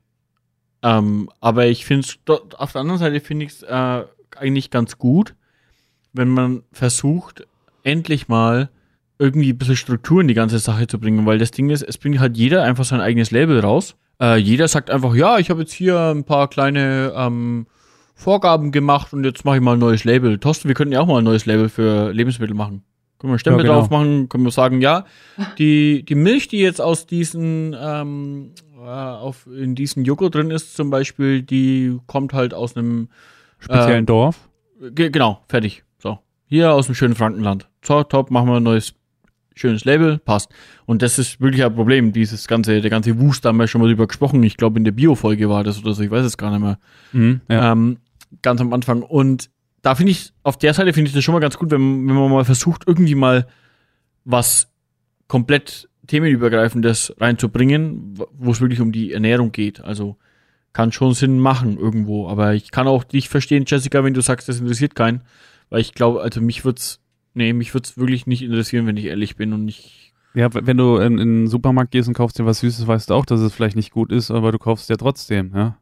[0.82, 2.18] Ähm, aber ich finde es,
[2.56, 4.04] auf der anderen Seite finde ich es äh,
[4.36, 5.34] eigentlich ganz gut,
[6.12, 7.46] wenn man versucht,
[7.82, 8.68] endlich mal
[9.18, 11.96] irgendwie ein bisschen Struktur in die ganze Sache zu bringen, weil das Ding ist, es
[11.96, 13.96] bringt halt jeder einfach sein eigenes Label raus.
[14.20, 17.66] Äh, jeder sagt einfach, ja, ich habe jetzt hier ein paar kleine ähm,
[18.14, 20.38] Vorgaben gemacht und jetzt mache ich mal ein neues Label.
[20.38, 22.84] Thorsten, wir könnten ja auch mal ein neues Label für Lebensmittel machen.
[23.18, 23.80] Können wir Stempel ja, genau.
[23.80, 25.04] drauf machen, können wir sagen, ja,
[25.58, 30.74] die, die Milch, die jetzt aus diesen ähm, äh, auf, in diesem Joghurt drin ist
[30.74, 33.08] zum Beispiel, die kommt halt aus einem
[33.58, 34.48] Speziellen Äh, Dorf.
[34.80, 35.84] Ge genau, fertig.
[35.98, 36.18] So.
[36.46, 37.68] Hier aus dem schönen Frankenland.
[37.84, 38.94] So, top, machen wir ein neues
[39.54, 40.50] schönes Label, passt.
[40.86, 43.80] Und das ist wirklich ein Problem, dieses ganze, der ganze Wust, da haben wir schon
[43.80, 44.42] mal drüber gesprochen.
[44.42, 46.78] Ich glaube, in der Bio-Folge war das oder so, ich weiß es gar nicht mehr.
[47.12, 47.72] Mhm, ja.
[47.72, 47.98] Ähm,
[48.42, 49.02] ganz am Anfang.
[49.02, 49.50] Und
[49.82, 52.14] da finde ich, auf der Seite finde ich das schon mal ganz gut, wenn, wenn
[52.14, 53.46] man mal versucht, irgendwie mal
[54.24, 54.72] was
[55.28, 59.80] komplett themenübergreifendes reinzubringen, wo es wirklich um die Ernährung geht.
[59.80, 60.16] Also
[60.72, 62.28] kann schon Sinn machen irgendwo.
[62.28, 65.22] Aber ich kann auch dich verstehen, Jessica, wenn du sagst, das interessiert keinen.
[65.70, 67.00] Weil ich glaube, also mich wird's,
[67.34, 70.96] nee, mich wird's wirklich nicht interessieren, wenn ich ehrlich bin und ich, ja, wenn du
[70.96, 73.52] in, in den Supermarkt gehst und kaufst dir was Süßes, weißt du auch, dass es
[73.54, 75.78] vielleicht nicht gut ist, aber du kaufst es ja trotzdem, ja.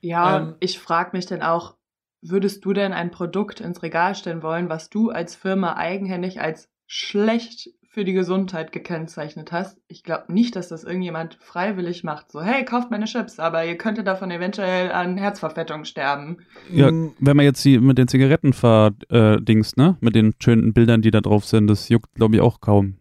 [0.00, 1.76] Ja, Ähm, ich frage mich dann auch,
[2.22, 6.70] würdest du denn ein Produkt ins Regal stellen wollen, was du als Firma eigenhändig als
[6.86, 9.76] schlecht für die Gesundheit gekennzeichnet hast?
[9.88, 12.30] Ich glaube nicht, dass das irgendjemand freiwillig macht.
[12.30, 16.38] So, hey, kauft meine Chips, aber ihr könntet davon eventuell an Herzverfettung sterben.
[16.70, 20.72] Ja, Mm, wenn man jetzt die, mit den Zigaretten äh, Dings, ne, mit den schönen
[20.72, 22.94] Bildern, die da drauf sind, das juckt, glaube ich, auch kaum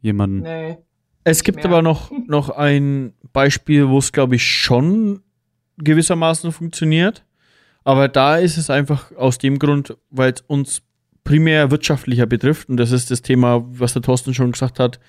[0.00, 0.40] jemanden.
[0.40, 0.78] Nee.
[1.22, 1.66] Es gibt mehr.
[1.66, 5.20] aber noch, noch ein Beispiel, wo es, glaube ich, schon
[5.76, 7.26] gewissermaßen funktioniert.
[7.84, 10.82] Aber da ist es einfach aus dem Grund, weil es uns
[11.24, 12.68] primär wirtschaftlicher betrifft.
[12.68, 15.00] Und das ist das Thema, was der Thorsten schon gesagt hat: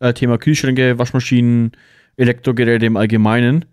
[0.00, 1.72] äh, Thema Kühlschränke, Waschmaschinen,
[2.16, 3.64] Elektrogeräte im Allgemeinen.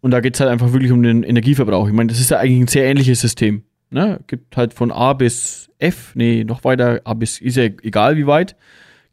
[0.00, 1.88] Und da geht es halt einfach wirklich um den Energieverbrauch.
[1.88, 3.62] Ich meine, das ist ja eigentlich ein sehr ähnliches System.
[3.90, 4.20] Ne?
[4.26, 8.26] Gibt halt von A bis F, nee, noch weiter, A bis, ist ja egal wie
[8.26, 8.56] weit,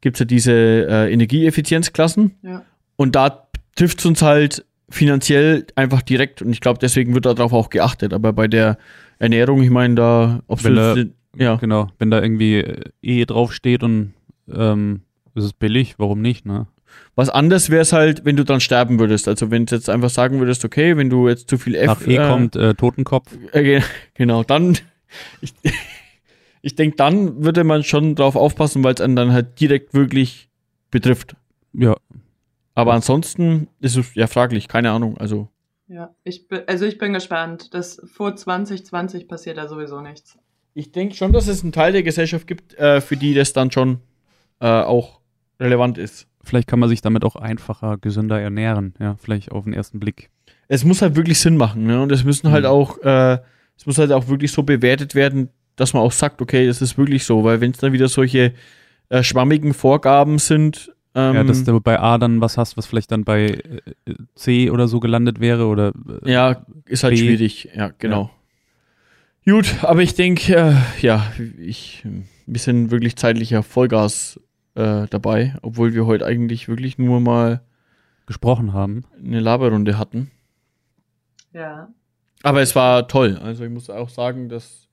[0.02, 2.36] gibt es ja diese äh, Energieeffizienzklassen.
[2.42, 2.64] Ja.
[2.96, 6.42] Und da trifft es uns halt finanziell einfach direkt.
[6.42, 8.14] Und ich glaube, deswegen wird darauf auch geachtet.
[8.14, 8.78] Aber bei der
[9.20, 10.96] Ernährung, ich meine, da, ob da-
[11.36, 14.14] ja, Genau, wenn da irgendwie äh, E draufsteht und
[14.52, 15.02] ähm,
[15.36, 16.68] ist es billig, warum nicht, ne?
[17.16, 19.28] was anders wäre es halt, wenn du dann sterben würdest.
[19.28, 22.08] Also wenn du jetzt einfach sagen würdest, okay, wenn du jetzt zu viel F Nach
[22.08, 23.36] E äh, kommt äh, Totenkopf.
[23.52, 23.82] Äh, ge-
[24.14, 24.78] genau, dann.
[25.42, 25.54] Ich,
[26.64, 30.50] ich denke, dann würde man schon drauf aufpassen, weil es einen dann halt direkt wirklich
[30.90, 31.36] betrifft.
[31.74, 31.96] Ja,
[32.74, 35.18] Aber ansonsten ist es ja fraglich, keine Ahnung.
[35.20, 35.50] Also,
[35.88, 37.74] Ja, ich bin, also ich bin gespannt.
[37.74, 40.38] Das vor 2020 passiert da sowieso nichts.
[40.74, 43.72] Ich denke schon, dass es einen Teil der Gesellschaft gibt, äh, für die das dann
[43.72, 44.00] schon
[44.60, 45.20] äh, auch
[45.60, 46.28] relevant ist.
[46.44, 50.30] vielleicht kann man sich damit auch einfacher, gesünder ernähren, ja, vielleicht auf den ersten Blick.
[50.68, 52.02] Es muss halt wirklich Sinn machen, ne?
[52.02, 52.70] Und es müssen halt Mhm.
[52.70, 53.38] auch, äh,
[53.78, 56.98] es muss halt auch wirklich so bewertet werden, dass man auch sagt, okay, das ist
[56.98, 58.54] wirklich so, weil wenn es dann wieder solche
[59.10, 63.12] äh, schwammigen Vorgaben sind, ähm, ja, dass du bei A dann was hast, was vielleicht
[63.12, 63.46] dann bei
[64.06, 65.94] äh, C oder so gelandet wäre oder
[66.26, 67.20] äh, Ja, ist halt B.
[67.22, 67.70] schwierig.
[67.76, 68.32] Ja, genau.
[69.46, 72.06] Gut, aber ich denke, äh, ja, ich,
[72.46, 74.40] wir sind wirklich zeitlicher Vollgas
[74.76, 77.62] äh, dabei, obwohl wir heute eigentlich wirklich nur mal
[78.26, 79.04] gesprochen haben.
[79.24, 80.32] eine Laberrunde hatten.
[81.52, 81.90] Ja.
[82.42, 83.38] Aber es war toll.
[83.38, 84.88] Also ich muss auch sagen, dass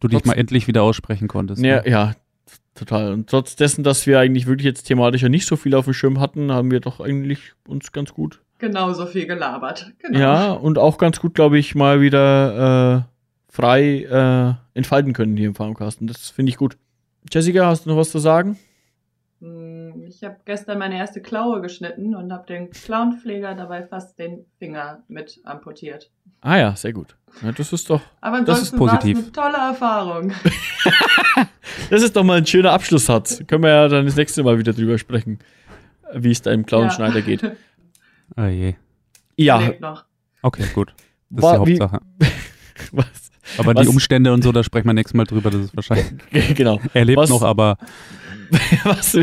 [0.00, 1.62] Du dich mal endlich wieder aussprechen konntest.
[1.62, 1.90] ja, ne?
[1.90, 2.12] ja,
[2.74, 3.12] total.
[3.12, 5.92] Und trotz dessen, dass wir eigentlich wirklich jetzt thematisch ja nicht so viel auf dem
[5.94, 8.40] Schirm hatten, haben wir doch eigentlich uns ganz gut.
[8.58, 9.92] Genauso viel gelabert.
[9.98, 10.18] Genau.
[10.18, 13.10] Ja, und auch ganz gut, glaube ich, mal wieder äh,
[13.50, 16.06] frei äh, entfalten können hier im Farmcasten.
[16.06, 16.78] Das finde ich gut.
[17.30, 18.58] Jessica, hast du noch was zu sagen?
[19.40, 24.44] Hm, Ich habe gestern meine erste Klaue geschnitten und habe den Klauenpfleger dabei fast den
[24.58, 26.10] Finger mit amputiert.
[26.42, 27.16] Ah ja, sehr gut.
[27.42, 29.18] Ja, das ist doch, Aber Das ist positiv.
[29.18, 30.32] eine tolle Erfahrung.
[31.90, 33.42] das ist doch mal ein schöner Abschlusssatz.
[33.46, 35.38] Können wir ja dann das nächste Mal wieder drüber sprechen,
[36.14, 37.42] wie es da im Clown-Schneider geht.
[38.36, 38.74] Ah je.
[39.36, 39.60] Ja.
[40.42, 40.94] Okay, gut.
[41.30, 42.00] Das War- ist die wie- Hauptsache.
[42.92, 45.50] was, Aber was- die Umstände und so, da sprechen wir nächstes Mal drüber.
[45.50, 46.10] Das ist wahrscheinlich.
[46.54, 46.80] genau.
[46.94, 47.78] Er lebt Was- noch, aber
[48.84, 49.16] was,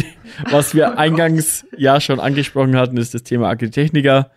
[0.50, 4.32] was wir eingangs ja schon angesprochen hatten, ist das Thema Agritechniker.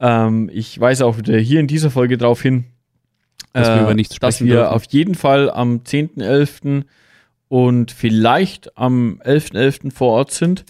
[0.00, 2.64] Ähm, ich weise auch wieder hier in dieser Folge darauf hin,
[3.52, 4.74] Dass wir äh, über nichts dass sprechen wir dürfen.
[4.74, 6.84] auf jeden Fall am 10.11.
[7.48, 9.92] und vielleicht am 11.11.
[9.92, 10.64] vor Ort sind.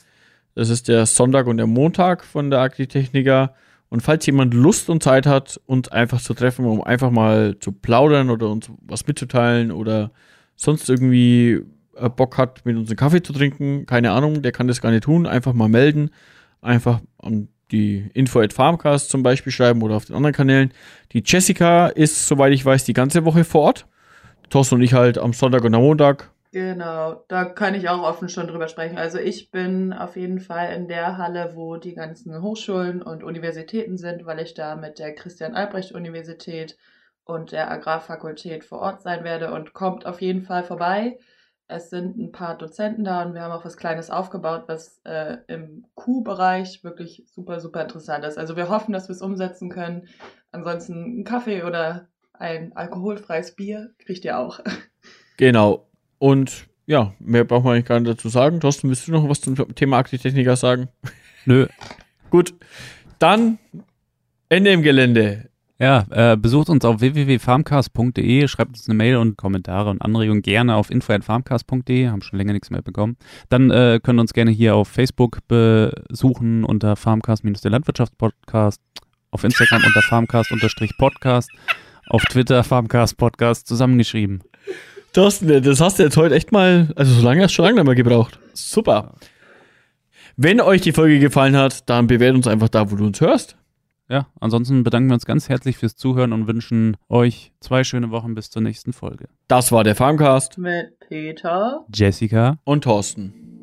[0.54, 3.54] Das ist der Sonntag und der Montag von der Agritechniker.
[3.88, 7.72] Und falls jemand Lust und Zeit hat, uns einfach zu treffen, um einfach mal zu
[7.72, 10.10] plaudern oder uns was mitzuteilen oder
[10.56, 11.60] sonst irgendwie
[11.96, 14.90] äh, Bock hat, mit uns einen Kaffee zu trinken, keine Ahnung, der kann das gar
[14.90, 15.26] nicht tun.
[15.26, 16.10] Einfach mal melden.
[16.60, 20.72] Einfach an die Info at Farmcast zum Beispiel schreiben oder auf den anderen Kanälen.
[21.12, 23.86] Die Jessica ist, soweit ich weiß, die ganze Woche vor Ort.
[24.50, 26.30] Thorsten und ich halt am Sonntag und am Montag.
[26.56, 28.96] Genau, da kann ich auch offen schon drüber sprechen.
[28.96, 33.98] Also ich bin auf jeden Fall in der Halle, wo die ganzen Hochschulen und Universitäten
[33.98, 36.78] sind, weil ich da mit der Christian-Albrecht-Universität
[37.24, 41.18] und der Agrarfakultät vor Ort sein werde und kommt auf jeden Fall vorbei.
[41.68, 45.36] Es sind ein paar Dozenten da und wir haben auch was Kleines aufgebaut, was äh,
[45.48, 48.38] im Q-Bereich wirklich super, super interessant ist.
[48.38, 50.08] Also wir hoffen, dass wir es umsetzen können.
[50.52, 54.60] Ansonsten einen Kaffee oder ein alkoholfreies Bier kriegt ihr auch.
[55.36, 55.86] Genau.
[56.18, 58.60] Und ja, mehr braucht man eigentlich gar nicht dazu sagen.
[58.60, 60.88] Thorsten, willst du noch was zum Thema Agritechniker sagen?
[61.44, 61.66] Nö.
[62.30, 62.54] Gut.
[63.18, 63.58] Dann
[64.48, 65.48] Ende im Gelände.
[65.78, 70.74] Ja, äh, besucht uns auf www.farmcast.de, schreibt uns eine Mail und Kommentare und Anregungen gerne
[70.74, 73.18] auf info.farmcast.de, haben schon länger nichts mehr bekommen.
[73.50, 78.80] Dann äh, können uns gerne hier auf Facebook besuchen unter Farmcast-der Landwirtschaftspodcast,
[79.30, 81.50] auf Instagram unter Farmcast-podcast,
[82.08, 84.42] auf Twitter Farmcast Podcast zusammengeschrieben.
[85.16, 87.76] Thorsten, das hast du jetzt heute echt mal, also so lange hast du schon lange
[87.76, 88.38] nicht mehr gebraucht.
[88.52, 89.14] Super.
[90.36, 93.56] Wenn euch die Folge gefallen hat, dann bewertet uns einfach da, wo du uns hörst.
[94.10, 98.34] Ja, ansonsten bedanken wir uns ganz herzlich fürs Zuhören und wünschen euch zwei schöne Wochen
[98.34, 99.28] bis zur nächsten Folge.
[99.48, 101.86] Das war der Farmcast Mit Peter.
[101.94, 103.55] Jessica und Thorsten.